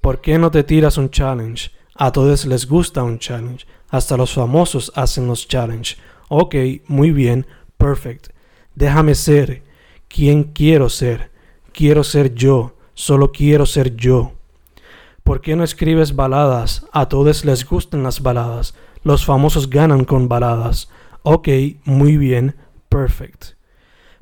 ¿Por 0.00 0.22
qué 0.22 0.38
no 0.38 0.50
te 0.50 0.64
tiras 0.64 0.96
un 0.96 1.10
challenge? 1.10 1.72
A 1.94 2.10
todos 2.10 2.46
les 2.46 2.66
gusta 2.66 3.02
un 3.02 3.18
challenge. 3.18 3.66
Hasta 3.90 4.16
los 4.16 4.32
famosos 4.32 4.90
hacen 4.94 5.26
los 5.26 5.46
challenge. 5.46 5.96
Ok, 6.28 6.54
muy 6.86 7.10
bien, 7.10 7.46
perfect. 7.76 8.28
Déjame 8.74 9.14
ser 9.14 9.62
quien 10.08 10.44
quiero 10.44 10.88
ser. 10.88 11.30
Quiero 11.72 12.02
ser 12.02 12.34
yo. 12.34 12.76
Solo 12.94 13.30
quiero 13.30 13.66
ser 13.66 13.94
yo. 13.94 14.32
¿Por 15.22 15.42
qué 15.42 15.54
no 15.54 15.64
escribes 15.64 16.16
baladas? 16.16 16.86
A 16.92 17.08
todos 17.10 17.44
les 17.44 17.66
gustan 17.66 18.02
las 18.02 18.22
baladas. 18.22 18.74
Los 19.06 19.24
famosos 19.24 19.70
ganan 19.70 20.04
con 20.04 20.26
baladas. 20.26 20.88
Ok, 21.22 21.48
muy 21.84 22.16
bien, 22.16 22.56
perfect. 22.88 23.50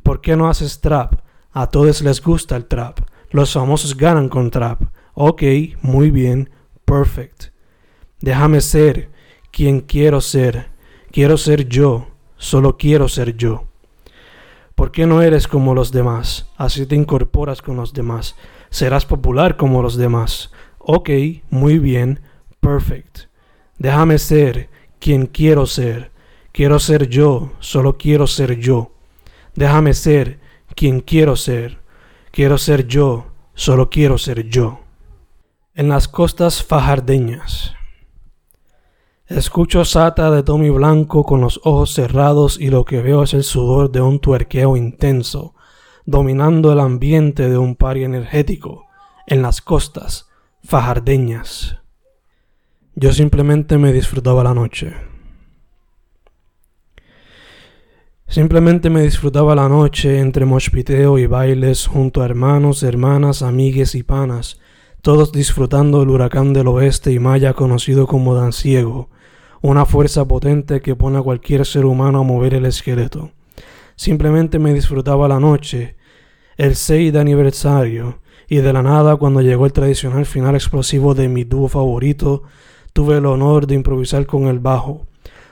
¿Por 0.02 0.20
qué 0.20 0.36
no 0.36 0.46
haces 0.46 0.82
trap? 0.82 1.22
A 1.52 1.68
todos 1.68 2.02
les 2.02 2.20
gusta 2.20 2.54
el 2.54 2.66
trap. 2.66 3.00
Los 3.30 3.54
famosos 3.54 3.96
ganan 3.96 4.28
con 4.28 4.50
trap. 4.50 4.82
Ok, 5.14 5.42
muy 5.80 6.10
bien, 6.10 6.50
perfect. 6.84 7.44
Déjame 8.20 8.60
ser 8.60 9.10
quien 9.50 9.80
quiero 9.80 10.20
ser. 10.20 10.68
Quiero 11.10 11.38
ser 11.38 11.66
yo. 11.66 12.08
Solo 12.36 12.76
quiero 12.76 13.08
ser 13.08 13.38
yo. 13.38 13.64
¿Por 14.74 14.92
qué 14.92 15.06
no 15.06 15.22
eres 15.22 15.48
como 15.48 15.74
los 15.74 15.92
demás? 15.92 16.50
Así 16.58 16.84
te 16.84 16.94
incorporas 16.94 17.62
con 17.62 17.76
los 17.76 17.94
demás. 17.94 18.36
Serás 18.68 19.06
popular 19.06 19.56
como 19.56 19.80
los 19.80 19.96
demás. 19.96 20.52
Ok, 20.78 21.08
muy 21.48 21.78
bien, 21.78 22.20
perfect. 22.60 23.30
Déjame 23.78 24.18
ser 24.18 24.73
quien 25.04 25.26
quiero 25.26 25.66
ser. 25.66 26.12
Quiero 26.50 26.78
ser 26.78 27.10
yo, 27.10 27.52
solo 27.60 27.98
quiero 27.98 28.26
ser 28.26 28.58
yo. 28.58 28.92
Déjame 29.54 29.92
ser 29.92 30.40
quien 30.74 31.00
quiero 31.00 31.36
ser. 31.36 31.82
Quiero 32.30 32.56
ser 32.56 32.86
yo, 32.86 33.26
solo 33.52 33.90
quiero 33.90 34.16
ser 34.16 34.48
yo. 34.48 34.80
En 35.74 35.90
las 35.90 36.08
costas 36.08 36.64
fajardeñas. 36.64 37.74
Escucho 39.26 39.84
Sata 39.84 40.30
de 40.30 40.42
Tommy 40.42 40.70
Blanco 40.70 41.22
con 41.24 41.42
los 41.42 41.60
ojos 41.64 41.92
cerrados 41.92 42.58
y 42.58 42.70
lo 42.70 42.86
que 42.86 43.02
veo 43.02 43.24
es 43.24 43.34
el 43.34 43.44
sudor 43.44 43.92
de 43.92 44.00
un 44.00 44.20
tuerqueo 44.20 44.74
intenso, 44.74 45.54
dominando 46.06 46.72
el 46.72 46.80
ambiente 46.80 47.50
de 47.50 47.58
un 47.58 47.76
pari 47.76 48.04
energético 48.04 48.86
en 49.26 49.42
las 49.42 49.60
costas 49.60 50.30
fajardeñas. 50.62 51.83
Yo 52.96 53.12
simplemente 53.12 53.76
me 53.76 53.92
disfrutaba 53.92 54.44
la 54.44 54.54
noche. 54.54 54.94
Simplemente 58.28 58.88
me 58.88 59.02
disfrutaba 59.02 59.56
la 59.56 59.68
noche 59.68 60.20
entre 60.20 60.44
mochpiteo 60.44 61.18
y 61.18 61.26
bailes 61.26 61.88
junto 61.88 62.22
a 62.22 62.24
hermanos, 62.24 62.84
hermanas, 62.84 63.42
amigues 63.42 63.96
y 63.96 64.04
panas, 64.04 64.60
todos 65.02 65.32
disfrutando 65.32 66.04
el 66.04 66.08
huracán 66.08 66.52
del 66.52 66.68
oeste 66.68 67.10
y 67.10 67.18
maya 67.18 67.52
conocido 67.52 68.06
como 68.06 68.36
Danciego, 68.36 69.10
una 69.60 69.86
fuerza 69.86 70.24
potente 70.26 70.80
que 70.80 70.94
pone 70.94 71.18
a 71.18 71.22
cualquier 71.22 71.66
ser 71.66 71.86
humano 71.86 72.20
a 72.20 72.22
mover 72.22 72.54
el 72.54 72.64
esqueleto. 72.64 73.32
Simplemente 73.96 74.60
me 74.60 74.72
disfrutaba 74.72 75.26
la 75.26 75.40
noche, 75.40 75.96
el 76.56 76.76
6 76.76 77.12
de 77.12 77.18
aniversario, 77.18 78.20
y 78.48 78.58
de 78.58 78.72
la 78.72 78.84
nada 78.84 79.16
cuando 79.16 79.40
llegó 79.40 79.66
el 79.66 79.72
tradicional 79.72 80.26
final 80.26 80.54
explosivo 80.54 81.14
de 81.14 81.28
mi 81.28 81.42
dúo 81.42 81.66
favorito, 81.68 82.44
tuve 82.94 83.18
el 83.18 83.26
honor 83.26 83.66
de 83.66 83.74
improvisar 83.74 84.24
con 84.24 84.46
el 84.46 84.60
bajo, 84.60 85.08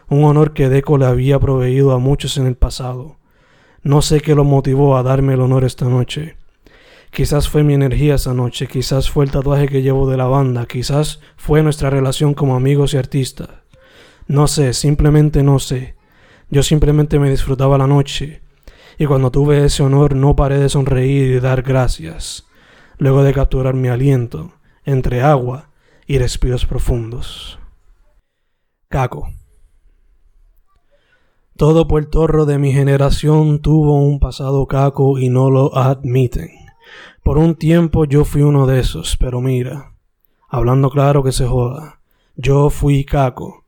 un 0.08 0.22
honor 0.24 0.52
que 0.52 0.68
Deco 0.68 0.96
le 0.96 1.06
había 1.06 1.40
proveído 1.40 1.90
a 1.90 1.98
muchos 1.98 2.38
en 2.38 2.46
el 2.46 2.54
pasado. 2.54 3.16
No 3.82 4.00
sé 4.00 4.20
qué 4.20 4.36
lo 4.36 4.44
motivó 4.44 4.96
a 4.96 5.02
darme 5.02 5.34
el 5.34 5.40
honor 5.40 5.64
esta 5.64 5.86
noche. 5.86 6.36
Quizás 7.10 7.48
fue 7.48 7.64
mi 7.64 7.74
energía 7.74 8.14
esa 8.14 8.32
noche, 8.32 8.68
quizás 8.68 9.10
fue 9.10 9.24
el 9.24 9.32
tatuaje 9.32 9.66
que 9.66 9.82
llevo 9.82 10.08
de 10.08 10.16
la 10.16 10.26
banda, 10.26 10.66
quizás 10.66 11.18
fue 11.36 11.64
nuestra 11.64 11.90
relación 11.90 12.32
como 12.32 12.54
amigos 12.54 12.94
y 12.94 12.98
artistas. 12.98 13.48
No 14.28 14.46
sé, 14.46 14.72
simplemente 14.72 15.42
no 15.42 15.58
sé. 15.58 15.96
Yo 16.48 16.62
simplemente 16.62 17.18
me 17.18 17.28
disfrutaba 17.28 17.76
la 17.76 17.88
noche, 17.88 18.40
y 18.98 19.06
cuando 19.06 19.32
tuve 19.32 19.64
ese 19.64 19.82
honor 19.82 20.14
no 20.14 20.36
paré 20.36 20.58
de 20.58 20.68
sonreír 20.68 21.32
y 21.32 21.40
dar 21.40 21.62
gracias, 21.62 22.46
luego 22.98 23.24
de 23.24 23.34
capturar 23.34 23.74
mi 23.74 23.88
aliento 23.88 24.52
entre 24.84 25.22
agua 25.22 25.71
y 26.12 26.18
respiros 26.18 26.66
profundos. 26.66 27.58
Caco. 28.90 29.30
Todo 31.56 31.88
puertorro 31.88 32.44
de 32.44 32.58
mi 32.58 32.70
generación 32.70 33.62
tuvo 33.62 33.98
un 33.98 34.20
pasado 34.20 34.66
caco 34.66 35.18
y 35.18 35.30
no 35.30 35.48
lo 35.48 35.74
admiten. 35.74 36.50
Por 37.22 37.38
un 37.38 37.54
tiempo 37.54 38.04
yo 38.04 38.26
fui 38.26 38.42
uno 38.42 38.66
de 38.66 38.80
esos, 38.80 39.16
pero 39.16 39.40
mira, 39.40 39.94
hablando 40.50 40.90
claro 40.90 41.22
que 41.22 41.32
se 41.32 41.46
joda, 41.46 42.00
yo 42.36 42.68
fui 42.68 43.06
caco. 43.06 43.64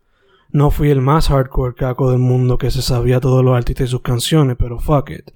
No 0.51 0.71
fui 0.71 0.91
el 0.91 1.01
más 1.01 1.29
hardcore 1.29 1.75
caco 1.75 2.11
del 2.11 2.21
mundo 2.21 2.59
que 2.59 2.71
se 2.71 2.83
sabía 2.83 3.21
todos 3.21 3.43
los 3.43 3.57
artistas 3.57 3.89
y 3.89 3.91
sus 3.91 4.03
canciones, 4.03 4.57
pero 4.59 4.81
fuck 4.81 5.09
it. 5.09 5.31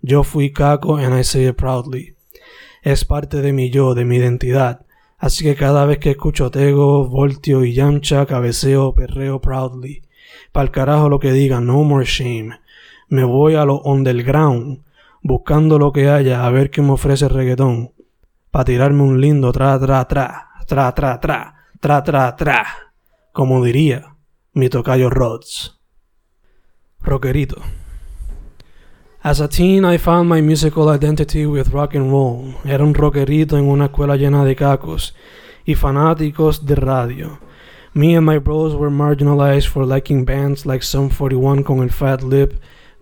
Yo 0.00 0.22
fui 0.22 0.52
caco 0.52 0.96
and 0.96 1.18
I 1.18 1.24
say 1.24 1.48
it 1.48 1.56
proudly. 1.56 2.14
Es 2.82 3.04
parte 3.04 3.42
de 3.42 3.52
mi 3.52 3.68
yo, 3.70 3.94
de 3.94 4.04
mi 4.04 4.18
identidad. 4.18 4.86
Así 5.22 5.44
que 5.44 5.54
cada 5.54 5.84
vez 5.84 5.98
que 5.98 6.10
escucho 6.10 6.50
Tego, 6.50 7.08
Voltio 7.08 7.64
y 7.64 7.74
Yamcha, 7.74 8.26
cabeceo, 8.26 8.92
perreo 8.92 9.40
proudly. 9.40 10.02
Pa'l 10.50 10.72
carajo 10.72 11.08
lo 11.08 11.20
que 11.20 11.30
diga, 11.30 11.60
no 11.60 11.84
more 11.84 12.04
shame. 12.04 12.58
Me 13.06 13.22
voy 13.22 13.54
a 13.54 13.64
lo 13.64 13.80
underground, 13.82 14.82
buscando 15.22 15.78
lo 15.78 15.92
que 15.92 16.10
haya, 16.10 16.44
a 16.44 16.50
ver 16.50 16.70
qué 16.70 16.82
me 16.82 16.90
ofrece 16.90 17.26
el 17.26 17.30
reggaetón. 17.30 17.92
Pa' 18.50 18.64
tirarme 18.64 19.04
un 19.04 19.20
lindo 19.20 19.52
tra 19.52 19.78
tra 19.78 20.04
tra, 20.08 20.48
tra 20.66 20.92
tra 20.92 21.20
tra, 21.20 21.54
tra 21.78 22.02
tra 22.02 22.34
tra. 22.34 22.66
Como 23.30 23.62
diría 23.62 24.16
mi 24.54 24.68
tocayo 24.68 25.08
Rods. 25.08 25.78
Rockerito. 26.98 27.62
As 29.24 29.40
a 29.40 29.46
teen, 29.46 29.84
I 29.84 29.98
found 29.98 30.28
my 30.28 30.40
musical 30.40 30.88
identity 30.88 31.46
with 31.46 31.72
rock 31.72 31.94
and 31.94 32.10
roll. 32.10 32.56
Era 32.64 32.82
un 32.82 32.92
rockerito 32.92 33.56
en 33.56 33.70
una 33.70 33.86
escuela 33.86 34.16
llena 34.16 34.44
de 34.44 34.56
cacos 34.56 35.14
y 35.64 35.76
fanáticos 35.76 36.66
de 36.66 36.74
radio. 36.74 37.38
Me 37.94 38.16
and 38.16 38.26
my 38.26 38.38
bros 38.38 38.74
were 38.74 38.90
marginalized 38.90 39.68
for 39.68 39.86
liking 39.86 40.24
bands 40.24 40.66
like 40.66 40.82
Sum 40.82 41.08
41 41.08 41.62
con 41.62 41.84
el 41.84 41.90
Fat 41.90 42.24
Lip, 42.24 42.54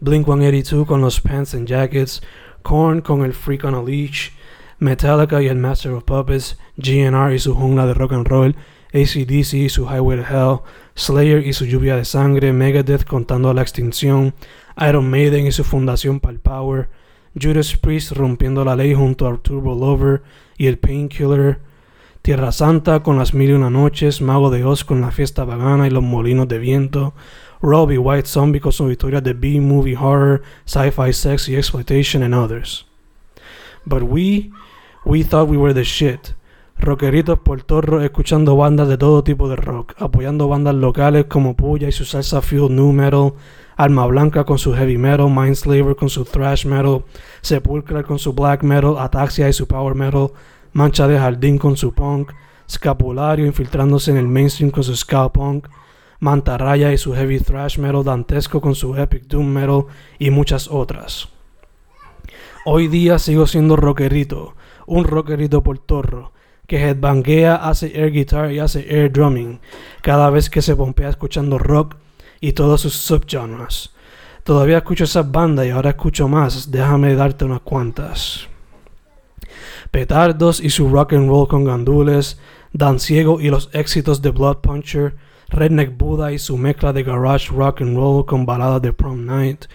Blink 0.03 0.27
182 0.27 0.87
con 0.87 1.01
los 1.01 1.19
Pants 1.21 1.55
and 1.55 1.67
Jackets, 1.67 2.21
Korn 2.63 3.01
con 3.01 3.25
el 3.25 3.33
Freak 3.33 3.65
on 3.65 3.73
a 3.73 3.81
Leash, 3.81 4.31
Metallica 4.79 5.43
y 5.43 5.49
el 5.49 5.57
Master 5.57 5.93
of 5.93 6.05
Puppets, 6.05 6.59
GNR 6.77 7.33
y 7.33 7.39
su 7.39 7.55
jungla 7.55 7.87
de 7.87 7.95
rock 7.95 8.13
and 8.13 8.29
roll, 8.29 8.55
ACDC 8.93 9.55
y 9.55 9.69
su 9.71 9.87
Highway 9.87 10.19
to 10.19 10.25
Hell, 10.25 10.61
Slayer 10.95 11.47
y 11.47 11.55
su 11.55 11.65
lluvia 11.65 11.97
de 11.97 12.05
sangre, 12.05 12.53
Megadeth 12.53 13.07
contando 13.07 13.55
la 13.55 13.63
extinción, 13.63 14.35
Iron 14.89 15.11
Maiden 15.11 15.47
y 15.47 15.53
su 15.53 15.65
fundación 15.65 16.21
Pal 16.21 16.39
Power, 16.39 16.89
Judas 17.41 17.77
Priest 17.77 18.13
rompiendo 18.13 18.65
la 18.65 18.77
ley 18.77 18.95
junto 18.95 19.29
a 19.29 19.37
Turbo 19.37 19.75
Lover 19.75 20.23
y 20.57 20.67
el 20.67 20.79
Painkiller, 20.79 21.59
Tierra 22.23 22.53
Santa 22.53 23.03
con 23.03 23.19
las 23.19 23.33
mil 23.33 23.51
y 23.51 23.53
una 23.55 23.71
noches, 23.71 24.21
Mago 24.21 24.51
de 24.51 24.65
Oz 24.65 24.85
con 24.85 25.01
la 25.01 25.11
fiesta 25.11 25.47
pagana 25.47 25.87
y 25.87 25.91
los 25.91 26.03
molinos 26.03 26.49
de 26.49 26.59
viento, 26.59 27.15
Robbie 27.63 27.99
White 27.99 28.29
Zombie 28.29 28.61
con 28.61 28.73
sus 28.73 28.91
historias 28.91 29.23
de 29.23 29.35
B-movie 29.35 29.97
horror, 29.97 30.43
sci-fi 30.65 31.13
sex 31.13 31.49
y 31.49 31.57
exploitation 31.57 32.23
and 32.23 32.35
others. 32.35 32.87
But 33.85 34.03
we, 34.03 34.51
we 35.05 35.23
thought 35.23 35.49
we 35.49 35.57
were 35.57 35.75
the 35.75 35.85
shit. 35.85 36.35
Rockeritos 36.79 37.39
por 37.41 37.63
torro 37.63 38.03
escuchando 38.03 38.57
bandas 38.57 38.89
de 38.89 38.97
todo 38.97 39.23
tipo 39.23 39.49
de 39.51 39.57
rock, 39.57 39.95
apoyando 39.99 40.49
bandas 40.49 40.75
locales 40.75 41.27
como 41.27 41.55
Puya 41.55 41.89
y 41.89 41.93
su 41.93 42.07
salsa 42.07 42.41
fuel 42.41 42.75
new 42.75 42.93
metal, 42.93 43.35
Alma 43.81 44.05
Blanca 44.05 44.45
con 44.45 44.59
su 44.59 44.75
heavy 44.75 44.99
metal, 44.99 45.31
Mindslaver 45.31 45.97
con 45.97 46.11
su 46.11 46.27
thrash 46.27 46.67
metal, 46.67 47.03
Sepulchra 47.41 48.03
con 48.03 48.19
su 48.19 48.35
black 48.35 48.63
metal, 48.63 48.97
Ataxia 48.99 49.49
y 49.49 49.55
su 49.55 49.67
power 49.67 49.95
metal, 49.95 50.33
Mancha 50.75 51.09
de 51.09 51.19
Jardín 51.19 51.57
con 51.57 51.79
su 51.79 51.95
punk, 51.95 52.31
Scapulario 52.69 53.47
infiltrándose 53.47 54.11
en 54.11 54.19
el 54.19 54.29
mainstream 54.29 54.71
con 54.71 54.85
su 54.85 54.95
ska 54.95 55.33
punk, 55.33 55.69
Mantarraya 56.19 56.93
y 56.93 56.99
su 56.99 57.15
heavy 57.15 57.41
thrash 57.41 57.79
metal, 57.79 58.05
Dantesco 58.05 58.61
con 58.61 58.75
su 58.75 58.95
epic 58.97 59.25
doom 59.29 59.47
metal 59.47 59.87
y 60.19 60.29
muchas 60.29 60.69
otras. 60.69 61.31
Hoy 62.67 62.87
día 62.87 63.19
sigo 63.19 63.47
siendo 63.47 63.77
rockerito, 63.77 64.57
un 64.87 65.05
rockerito 65.05 65.63
por 65.63 65.79
torro, 65.79 66.33
que 66.67 66.87
headbanguea, 66.87 67.55
hace 67.57 67.99
air 67.99 68.13
guitar 68.13 68.53
y 68.53 68.59
hace 68.59 68.85
air 68.95 69.11
drumming, 69.11 69.59
cada 70.03 70.29
vez 70.29 70.51
que 70.51 70.61
se 70.61 70.77
pompea 70.77 71.09
escuchando 71.09 71.57
rock 71.57 71.97
y 72.41 72.53
todos 72.53 72.81
sus 72.81 72.95
subgenres. 72.95 73.91
Todavía 74.45 74.79
escucho 74.79 75.05
esas 75.05 75.31
bandas 75.31 75.67
y 75.67 75.71
ahora 75.71 75.91
escucho 75.91 76.29
más, 76.29 76.71
déjame 76.71 77.15
darte 77.15 77.45
unas 77.45 77.61
cuantas. 77.61 78.49
Petardos 79.91 80.61
y 80.61 80.71
su 80.71 80.89
rock 80.89 81.13
and 81.13 81.29
roll 81.29 81.49
con 81.49 81.65
gandules, 81.65 82.39
Dan 82.73 83.01
Ciego 83.01 83.41
y 83.41 83.51
los 83.51 83.69
éxitos 83.73 84.23
de 84.23 84.31
Blood 84.31 84.59
Puncher, 84.59 85.15
Redneck 85.49 85.97
Buddha 85.97 86.33
y 86.33 86.39
su 86.39 86.57
mezcla 86.57 86.93
de 86.93 87.03
garage 87.03 87.53
rock 87.53 87.83
and 87.83 87.97
roll 87.97 88.25
con 88.25 88.47
baladas 88.47 88.81
de 88.83 88.93
prom 88.93 89.27
night, 89.27 89.67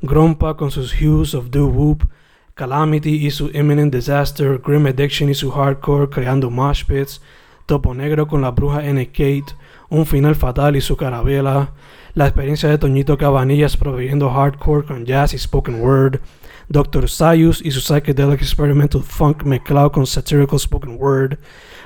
Grompa 0.00 0.56
con 0.56 0.70
sus 0.70 0.92
hues 0.92 1.34
of 1.34 1.50
doo 1.50 1.66
whoop, 1.66 2.08
Calamity 2.54 3.26
y 3.26 3.30
su 3.30 3.50
Imminent 3.52 3.92
Disaster, 3.92 4.60
Grim 4.64 4.86
Addiction 4.86 5.28
y 5.28 5.34
su 5.34 5.50
hardcore 5.50 6.08
creando 6.08 6.50
mosh 6.50 6.84
pits, 6.84 7.20
Topo 7.66 7.94
Negro 7.94 8.28
con 8.28 8.42
la 8.42 8.50
bruja 8.52 8.84
N. 8.84 9.04
Kate, 9.06 9.56
Un 9.88 10.06
Final 10.06 10.36
Fatal 10.36 10.76
y 10.76 10.80
su 10.80 10.96
carabela, 10.96 11.72
la 12.14 12.26
experiencia 12.26 12.68
de 12.68 12.78
Toñito 12.78 13.18
Cabanillas 13.18 13.76
proveyendo 13.76 14.30
hardcore 14.30 14.86
con 14.86 15.04
jazz 15.04 15.34
y 15.34 15.38
spoken 15.38 15.80
word, 15.80 16.20
Dr. 16.68 17.08
Sayus 17.08 17.60
y 17.60 17.72
su 17.72 17.80
psychedelic 17.80 18.40
experimental 18.40 19.02
funk 19.02 19.42
mezclado 19.42 19.90
con 19.90 20.06
satirical 20.06 20.58
spoken 20.58 20.96
word, 20.98 21.38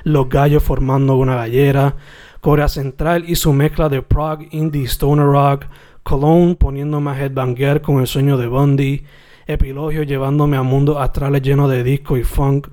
Los 0.04 0.28
Gallos 0.28 0.62
formando 0.62 1.16
una 1.16 1.34
gallera, 1.34 1.96
Corea 2.40 2.68
Central 2.68 3.24
y 3.26 3.36
su 3.36 3.52
mezcla 3.54 3.88
de 3.88 4.02
prog, 4.02 4.40
indie, 4.50 4.86
stoner 4.86 5.26
rock, 5.26 5.64
Cologne 6.02 6.54
poniéndome 6.54 7.10
a 7.10 7.18
headbanger 7.18 7.80
con 7.80 8.00
el 8.00 8.06
sueño 8.06 8.36
de 8.36 8.48
Bundy, 8.48 9.04
Epilogio 9.46 10.02
llevándome 10.02 10.58
a 10.58 10.62
mundos 10.62 10.98
astrales 10.98 11.40
llenos 11.40 11.70
de 11.70 11.82
disco 11.82 12.18
y 12.18 12.22
funk, 12.22 12.68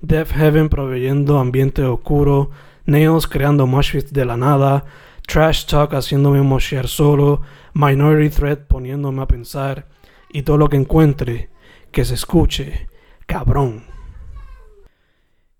Death 0.00 0.32
Heaven 0.32 0.68
proveyendo 0.68 1.38
ambiente 1.38 1.84
oscuro, 1.84 2.50
Nails 2.84 3.28
creando 3.28 3.66
moshpits 3.66 4.12
de 4.12 4.24
la 4.24 4.36
nada, 4.36 4.84
Trash 5.26 5.66
Talk 5.66 5.92
haciéndome 5.92 6.40
moshear 6.42 6.86
solo, 6.86 7.42
Minority 7.74 8.30
Threat 8.30 8.60
poniéndome 8.66 9.22
a 9.22 9.26
pensar, 9.26 9.86
y 10.32 10.42
todo 10.42 10.56
lo 10.56 10.68
que 10.68 10.76
encuentre 10.76 11.50
que 11.90 12.04
se 12.04 12.14
escuche, 12.14 12.88
cabrón. 13.26 13.84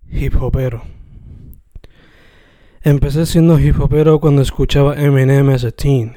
Hip 0.09 0.41
hopero. 0.41 0.83
Empecé 2.83 3.27
siendo 3.27 3.59
hip 3.59 3.81
hopero 3.81 4.21
cuando 4.21 4.43
escuchaba 4.43 4.95
Eminem 4.95 5.51
as 5.51 5.65
a 5.65 5.73
teen. 5.73 6.17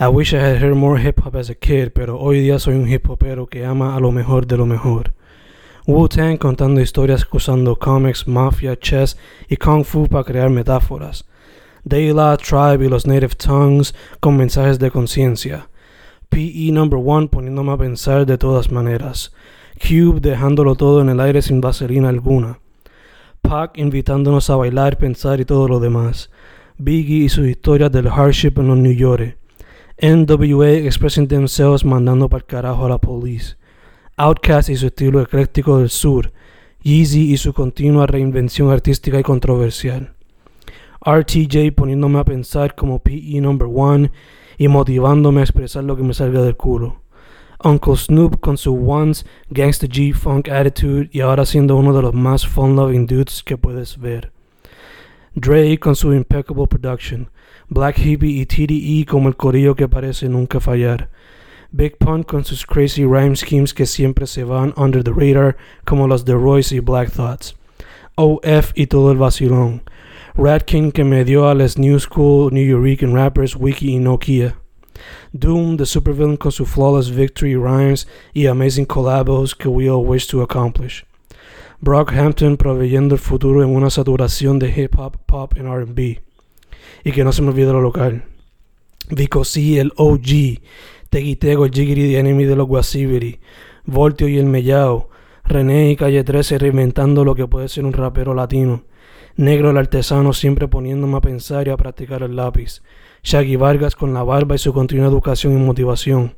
I 0.00 0.06
wish 0.06 0.32
I 0.32 0.38
had 0.38 0.62
heard 0.62 0.74
more 0.74 0.98
hip 0.98 1.20
hop 1.22 1.36
as 1.36 1.50
a 1.50 1.54
kid, 1.54 1.90
pero 1.92 2.18
hoy 2.18 2.40
día 2.40 2.58
soy 2.58 2.74
un 2.74 2.88
hip 2.88 3.06
hopero 3.10 3.46
que 3.46 3.66
ama 3.66 3.94
a 3.94 4.00
lo 4.00 4.10
mejor 4.10 4.46
de 4.46 4.56
lo 4.56 4.64
mejor. 4.64 5.12
Wu-Tang 5.86 6.38
contando 6.38 6.80
historias 6.80 7.26
usando 7.30 7.76
comics, 7.76 8.26
mafia, 8.26 8.78
chess 8.78 9.18
y 9.48 9.56
kung 9.56 9.84
fu 9.84 10.08
para 10.08 10.24
crear 10.24 10.48
metáforas. 10.48 11.26
Dayla, 11.84 12.36
Tribe 12.36 12.86
y 12.86 12.88
los 12.88 13.06
Native 13.06 13.34
Tongues 13.34 13.94
con 14.20 14.36
mensajes 14.36 14.78
de 14.78 14.90
conciencia. 14.90 15.68
PE 16.28 16.70
Number 16.72 17.00
One 17.04 17.28
poniéndome 17.28 17.72
a 17.72 17.76
pensar 17.76 18.24
de 18.24 18.38
todas 18.38 18.70
maneras. 18.70 19.32
Cube 19.80 20.20
dejándolo 20.20 20.76
todo 20.76 21.00
en 21.00 21.08
el 21.08 21.18
aire 21.20 21.42
sin 21.42 21.60
vaselina 21.60 22.08
alguna. 22.08 22.60
Pac 23.40 23.76
invitándonos 23.78 24.48
a 24.48 24.56
bailar, 24.56 24.96
pensar 24.96 25.40
y 25.40 25.44
todo 25.44 25.66
lo 25.66 25.80
demás. 25.80 26.30
Biggie 26.78 27.24
y 27.24 27.28
sus 27.28 27.48
historias 27.48 27.90
del 27.90 28.08
hardship 28.08 28.52
en 28.56 28.68
los 28.68 28.78
New 28.78 28.94
York. 28.94 29.36
NWA 30.00 30.70
expressing 30.70 31.26
themselves 31.26 31.84
mandando 31.84 32.28
para 32.28 32.38
el 32.38 32.46
carajo 32.46 32.86
a 32.86 32.90
la 32.90 32.98
police. 32.98 33.56
Outkast 34.16 34.68
y 34.68 34.76
su 34.76 34.86
estilo 34.86 35.20
ecléctico 35.20 35.78
del 35.78 35.90
sur. 35.90 36.32
Yeezy 36.82 37.32
y 37.32 37.36
su 37.36 37.52
continua 37.52 38.06
reinvención 38.06 38.70
artística 38.70 39.18
y 39.18 39.22
controversial. 39.22 40.14
RTJ 41.04 41.72
poniéndome 41.74 42.18
a 42.18 42.24
pensar 42.24 42.74
como 42.74 43.00
PE 43.00 43.40
number 43.40 43.68
one 43.72 44.10
y 44.58 44.68
motivándome 44.68 45.40
a 45.40 45.44
expresar 45.44 45.84
lo 45.84 45.96
que 45.96 46.02
me 46.02 46.14
salga 46.14 46.42
del 46.42 46.56
culo. 46.56 47.02
Uncle 47.64 47.96
Snoop 47.96 48.40
con 48.40 48.56
su 48.56 48.74
once 48.90 49.24
gangsta 49.50 49.86
G 49.86 50.12
funk 50.14 50.48
attitude 50.48 51.08
y 51.12 51.20
ahora 51.20 51.46
siendo 51.46 51.76
uno 51.76 51.92
de 51.92 52.02
los 52.02 52.14
más 52.14 52.46
fun 52.46 52.76
loving 52.76 53.06
dudes 53.06 53.42
que 53.42 53.56
puedes 53.56 53.98
ver. 53.98 54.32
Dre 55.34 55.78
con 55.78 55.96
su 55.96 56.12
impeccable 56.12 56.66
production. 56.66 57.30
Black 57.68 57.98
Hippie 57.98 58.40
y 58.40 58.46
TDE 58.46 59.06
como 59.06 59.28
el 59.28 59.36
corillo 59.36 59.74
que 59.74 59.88
parece 59.88 60.28
nunca 60.28 60.60
fallar. 60.60 61.08
Big 61.70 61.96
Pun 61.96 62.22
con 62.22 62.44
sus 62.44 62.66
crazy 62.66 63.04
rhyme 63.04 63.34
schemes 63.34 63.72
que 63.72 63.86
siempre 63.86 64.26
se 64.26 64.44
van 64.44 64.74
under 64.76 65.02
the 65.02 65.10
radar 65.10 65.56
como 65.86 66.06
los 66.06 66.24
de 66.26 66.34
Royce 66.34 66.76
y 66.76 66.80
Black 66.80 67.10
Thoughts. 67.10 67.56
OF 68.14 68.72
y 68.74 68.88
todo 68.88 69.10
el 69.10 69.16
vacilón. 69.16 69.82
Rat 70.34 70.64
King 70.64 70.92
que 70.92 71.04
me 71.04 71.24
dio 71.24 71.46
a 71.46 71.54
las 71.54 71.76
New 71.76 71.98
School 72.00 72.50
New 72.52 72.64
Yorican 72.64 73.12
rappers 73.12 73.54
Wiki 73.54 73.94
y 73.94 73.98
Nokia. 73.98 74.56
Doom, 75.34 75.76
the 75.76 75.84
supervillain 75.84 76.38
con 76.38 76.50
su 76.50 76.64
flawless 76.64 77.10
victory 77.10 77.54
rhymes 77.54 78.06
y 78.32 78.46
amazing 78.46 78.86
collabos 78.86 79.54
que 79.54 79.68
we 79.68 79.90
all 79.90 80.02
wish 80.02 80.26
to 80.26 80.40
accomplish. 80.40 81.04
Brockhampton 81.80 82.56
proveyendo 82.56 83.14
el 83.14 83.20
futuro 83.20 83.62
en 83.62 83.76
una 83.76 83.90
saturación 83.90 84.58
de 84.58 84.72
hip 84.74 84.98
hop, 84.98 85.18
pop 85.26 85.52
y 85.54 85.60
RB. 85.60 86.22
Y 87.04 87.12
que 87.12 87.24
no 87.24 87.32
se 87.32 87.42
me 87.42 87.48
olvide 87.48 87.72
lo 87.72 87.82
local. 87.82 88.24
Vico 89.10 89.44
C, 89.44 89.80
el 89.80 89.92
OG. 89.96 90.62
Teguitego, 91.10 91.66
el 91.66 91.72
Jiggity, 91.72 92.08
the 92.08 92.18
enemy 92.18 92.44
de 92.44 92.56
los 92.56 92.68
Guasibiri. 92.68 93.38
Voltio 93.84 94.28
y 94.28 94.38
el 94.38 94.46
Mellao. 94.46 95.10
René 95.44 95.90
y 95.90 95.96
Calle 95.96 96.24
13 96.24 96.58
reinventando 96.58 97.22
lo 97.22 97.34
que 97.34 97.46
puede 97.46 97.68
ser 97.68 97.84
un 97.84 97.92
rapero 97.92 98.32
latino. 98.32 98.84
Negro 99.36 99.70
el 99.70 99.78
artesano 99.78 100.32
siempre 100.32 100.68
poniéndome 100.68 101.16
a 101.16 101.20
pensar 101.20 101.66
y 101.66 101.70
a 101.70 101.76
practicar 101.76 102.22
el 102.22 102.36
lápiz. 102.36 102.82
Shaggy 103.22 103.56
Vargas 103.56 103.96
con 103.96 104.12
la 104.12 104.22
barba 104.22 104.54
y 104.54 104.58
su 104.58 104.72
continua 104.72 105.06
educación 105.06 105.54
y 105.54 105.56
motivación. 105.56 106.36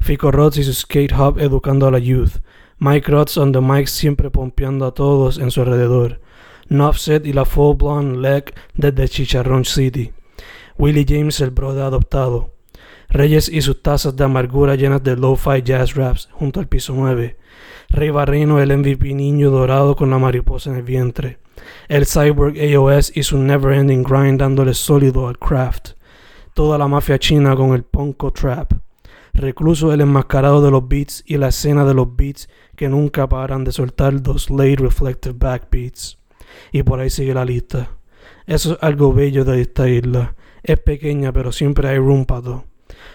Fico 0.00 0.30
Rods 0.30 0.58
y 0.58 0.64
su 0.64 0.72
skate 0.72 1.12
hub 1.12 1.38
educando 1.40 1.86
a 1.86 1.90
la 1.90 1.98
youth. 1.98 2.40
Mike 2.78 3.10
Rods 3.10 3.36
on 3.38 3.50
the 3.50 3.60
mic 3.60 3.88
siempre 3.88 4.30
pompeando 4.30 4.86
a 4.86 4.94
todos 4.94 5.38
en 5.38 5.50
su 5.50 5.62
alrededor. 5.62 6.20
Nofset 6.68 7.26
y 7.26 7.32
la 7.32 7.44
full 7.44 7.76
blonde 7.76 8.18
leg 8.18 8.54
desde 8.74 9.08
Chicharrón 9.08 9.64
City. 9.64 10.12
Willie 10.78 11.06
James 11.08 11.40
el 11.40 11.50
brother 11.50 11.82
adoptado. 11.82 12.54
Reyes 13.08 13.48
y 13.48 13.62
sus 13.62 13.82
tazas 13.82 14.14
de 14.14 14.24
amargura 14.24 14.76
llenas 14.76 15.02
de 15.02 15.16
lo-fi 15.16 15.62
jazz 15.64 15.94
raps 15.94 16.28
junto 16.30 16.60
al 16.60 16.68
piso 16.68 16.92
9. 16.94 17.36
Rey 17.88 18.10
Barrino 18.10 18.60
el 18.60 18.76
MVP 18.76 19.14
niño 19.14 19.50
dorado 19.50 19.96
con 19.96 20.10
la 20.10 20.18
mariposa 20.18 20.70
en 20.70 20.76
el 20.76 20.82
vientre. 20.82 21.38
El 21.88 22.06
cyborg 22.06 22.54
AOS 22.58 23.16
y 23.16 23.22
su 23.22 23.38
never 23.38 23.72
ending 23.72 24.02
grind 24.02 24.40
dándole 24.40 24.74
sólido 24.74 25.28
al 25.28 25.38
craft. 25.38 25.92
Toda 26.54 26.76
la 26.76 26.88
mafia 26.88 27.18
china 27.18 27.56
con 27.56 27.74
el 27.74 27.84
Ponko 27.84 28.32
Trap. 28.32 28.72
Recluso 29.32 29.92
el 29.92 30.00
enmascarado 30.00 30.60
de 30.60 30.70
los 30.70 30.88
beats 30.88 31.22
y 31.26 31.36
la 31.36 31.48
escena 31.48 31.84
de 31.84 31.94
los 31.94 32.16
beats 32.16 32.48
que 32.74 32.88
nunca 32.88 33.28
paran 33.28 33.64
de 33.64 33.72
soltar 33.72 34.14
los 34.26 34.50
late 34.50 34.76
reflective 34.76 35.36
backbeats. 35.38 36.18
Y 36.72 36.82
por 36.82 37.00
ahí 37.00 37.10
sigue 37.10 37.34
la 37.34 37.44
lista. 37.44 37.90
Eso 38.46 38.72
es 38.72 38.78
algo 38.82 39.12
bello 39.12 39.44
de 39.44 39.60
esta 39.60 39.88
isla. 39.88 40.34
Es 40.62 40.80
pequeña, 40.80 41.32
pero 41.32 41.52
siempre 41.52 41.88
hay 41.88 41.98
room 41.98 42.24
para. 42.24 42.64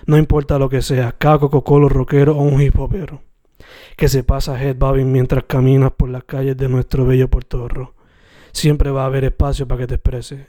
No 0.05 0.17
importa 0.17 0.59
lo 0.59 0.69
que 0.69 0.81
sea, 0.81 1.11
caco, 1.11 1.49
cocolo, 1.49 1.89
rockero 1.89 2.37
o 2.37 2.41
un 2.41 2.61
hip 2.61 2.79
hopero. 2.79 3.21
Que 3.97 4.07
se 4.07 4.23
pasa 4.23 4.61
headbobbing 4.61 5.11
mientras 5.11 5.43
caminas 5.43 5.91
por 5.91 6.09
las 6.09 6.23
calles 6.23 6.57
de 6.57 6.69
nuestro 6.69 7.05
bello 7.05 7.29
Puerto 7.29 7.67
Siempre 8.53 8.91
va 8.91 9.03
a 9.03 9.07
haber 9.07 9.25
espacio 9.25 9.67
para 9.67 9.81
que 9.81 9.87
te 9.87 9.95
expreses. 9.95 10.47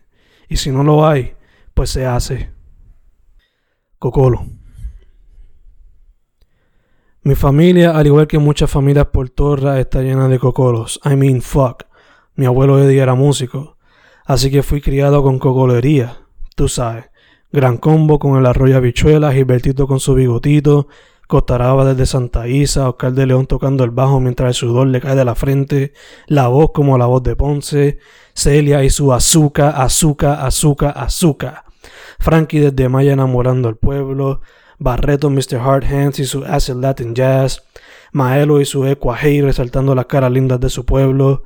Y 0.49 0.57
si 0.57 0.71
no 0.71 0.85
lo 0.85 1.07
hay, 1.07 1.35
pues 1.75 1.91
se 1.91 2.07
hace. 2.07 2.53
Cocolo. 3.99 4.47
Mi 7.23 7.35
familia, 7.35 7.97
al 7.97 8.07
igual 8.07 8.27
que 8.27 8.39
muchas 8.39 8.71
familias 8.71 9.07
por 9.07 9.31
Torra, 9.31 9.81
está 9.81 10.03
llena 10.03 10.29
de 10.29 10.39
cocolos. 10.39 11.01
I 11.05 11.17
mean, 11.17 11.41
fuck. 11.41 11.85
Mi 12.37 12.45
abuelo 12.45 12.79
Eddie 12.79 13.01
era 13.01 13.15
músico. 13.15 13.79
Así 14.27 14.51
que 14.51 14.63
fui 14.63 14.81
criado 14.81 15.23
con 15.23 15.39
cocolería, 15.39 16.19
tú 16.55 16.69
sabes. 16.69 17.07
Gran 17.51 17.79
combo 17.79 18.19
con 18.19 18.39
el 18.39 18.47
arroyo 18.47 18.77
habichuelas, 18.77 19.35
Gilbertito 19.35 19.87
con 19.87 20.01
su 20.01 20.15
bigotito, 20.15 20.89
Costaraba 21.35 21.85
desde 21.85 22.07
Santa 22.07 22.47
Isa, 22.47 22.89
Oscar 22.89 23.13
de 23.13 23.27
León 23.27 23.49
tocando 23.49 23.83
el 23.83 23.91
bajo 23.91 24.21
mientras 24.21 24.51
el 24.51 24.55
sudor 24.55 24.87
le 24.87 25.01
cae 25.01 25.17
de 25.17 25.25
la 25.25 25.35
frente, 25.35 25.93
la 26.29 26.47
voz 26.47 26.71
como 26.73 26.97
la 26.97 27.07
voz 27.07 27.25
de 27.25 27.35
Ponce, 27.35 27.99
Celia 28.35 28.85
y 28.85 28.91
su 28.91 29.13
azúcar, 29.13 29.75
azúcar, 29.77 30.39
azúcar, 30.47 30.95
azúcar. 30.97 31.65
Frankie 32.21 32.61
desde 32.61 32.89
Maya 32.89 33.15
enamorando 33.15 33.69
al 33.69 33.75
pueblo, 33.75 34.43
Barreto, 34.79 35.29
Mr. 35.29 35.57
Hard 35.57 35.85
Hands 35.87 36.21
y 36.21 36.25
su 36.25 36.45
acid 36.45 36.75
Latin 36.75 37.17
Jazz, 37.17 37.65
Maelo 38.13 38.61
y 38.61 38.65
su 38.65 38.87
Equa 38.87 39.19
Hey 39.21 39.41
resaltando 39.41 39.97
las 39.97 40.07
caras 40.07 40.31
lindas 40.31 40.61
de 40.61 40.71
su 40.71 40.85
pueblo, 40.85 41.43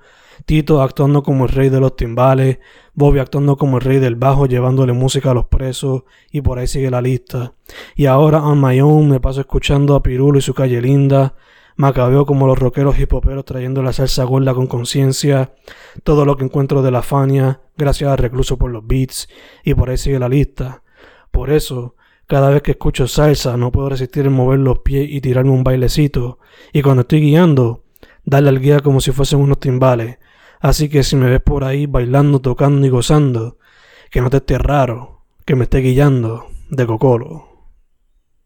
Tito 0.47 0.83
actuando 0.83 1.23
como 1.23 1.45
el 1.45 1.51
rey 1.51 1.69
de 1.69 1.81
los 1.81 1.97
timbales, 1.97 2.59
Bobby 2.95 3.19
actuando 3.19 3.57
como 3.57 3.79
el 3.79 3.83
rey 3.83 3.99
del 3.99 4.17
bajo 4.17 4.47
llevándole 4.47 4.93
música 4.93 5.31
a 5.31 5.35
los 5.35 5.47
presos 5.47 6.03
y 6.31 6.41
por 6.41 6.59
ahí 6.59 6.67
sigue 6.67 6.91
la 6.91 7.01
lista. 7.01 7.55
Y 7.95 8.07
ahora 8.07 8.43
on 8.43 8.61
my 8.61 8.81
own 8.81 9.11
me 9.11 9.21
paso 9.21 9.41
escuchando 9.41 9.95
a 9.95 10.03
Pirulo 10.03 10.39
y 10.39 10.43
su 10.43 10.55
calle 10.55 10.81
linda, 10.81 11.35
Macabeo 11.77 12.27
como 12.27 12.49
los 12.49 12.59
rockeros 12.59 12.99
hipoperos 12.99 13.45
trayendo 13.45 13.85
la 13.85 13.93
salsa 13.93 14.25
gorda 14.25 14.53
con 14.53 14.67
conciencia, 14.67 15.53
todo 16.03 16.25
lo 16.25 16.37
que 16.37 16.45
encuentro 16.45 16.83
de 16.83 16.91
la 16.91 17.03
Fania, 17.03 17.61
gracias 17.77 18.11
al 18.11 18.19
recluso 18.19 18.59
por 18.59 18.73
los 18.73 18.85
beats, 18.85 19.29
y 19.63 19.75
por 19.75 19.89
ahí 19.89 19.97
sigue 19.97 20.19
la 20.19 20.29
lista. 20.29 20.83
Por 21.31 21.51
eso, 21.51 21.95
cada 22.27 22.51
vez 22.51 22.63
que 22.63 22.73
escucho 22.73 23.07
salsa 23.07 23.57
no 23.57 23.71
puedo 23.71 23.91
resistir 23.91 24.27
en 24.27 24.33
mover 24.33 24.59
los 24.59 24.81
pies 24.81 25.07
y 25.09 25.21
tirarme 25.21 25.53
un 25.53 25.63
bailecito, 25.63 26.41
y 26.73 26.83
cuando 26.83 27.03
estoy 27.03 27.21
guiando, 27.21 27.85
darle 28.25 28.49
al 28.49 28.59
guía 28.59 28.81
como 28.81 29.01
si 29.01 29.13
fuesen 29.13 29.39
unos 29.39 29.61
timbales, 29.61 30.19
Así 30.61 30.89
que 30.89 31.03
si 31.03 31.17
me 31.17 31.31
ves 31.31 31.41
por 31.41 31.65
ahí 31.65 31.87
bailando, 31.87 32.41
tocando 32.41 32.87
y 32.87 32.91
gozando, 32.91 33.59
que 34.11 34.21
no 34.21 34.31
te 34.31 34.39
esté 34.39 34.59
raro, 34.59 35.25
que 35.45 35.55
me 35.55 35.65
esté 35.65 35.79
guillando 35.79 36.47
de 36.71 36.87
cocolo. 36.87 37.48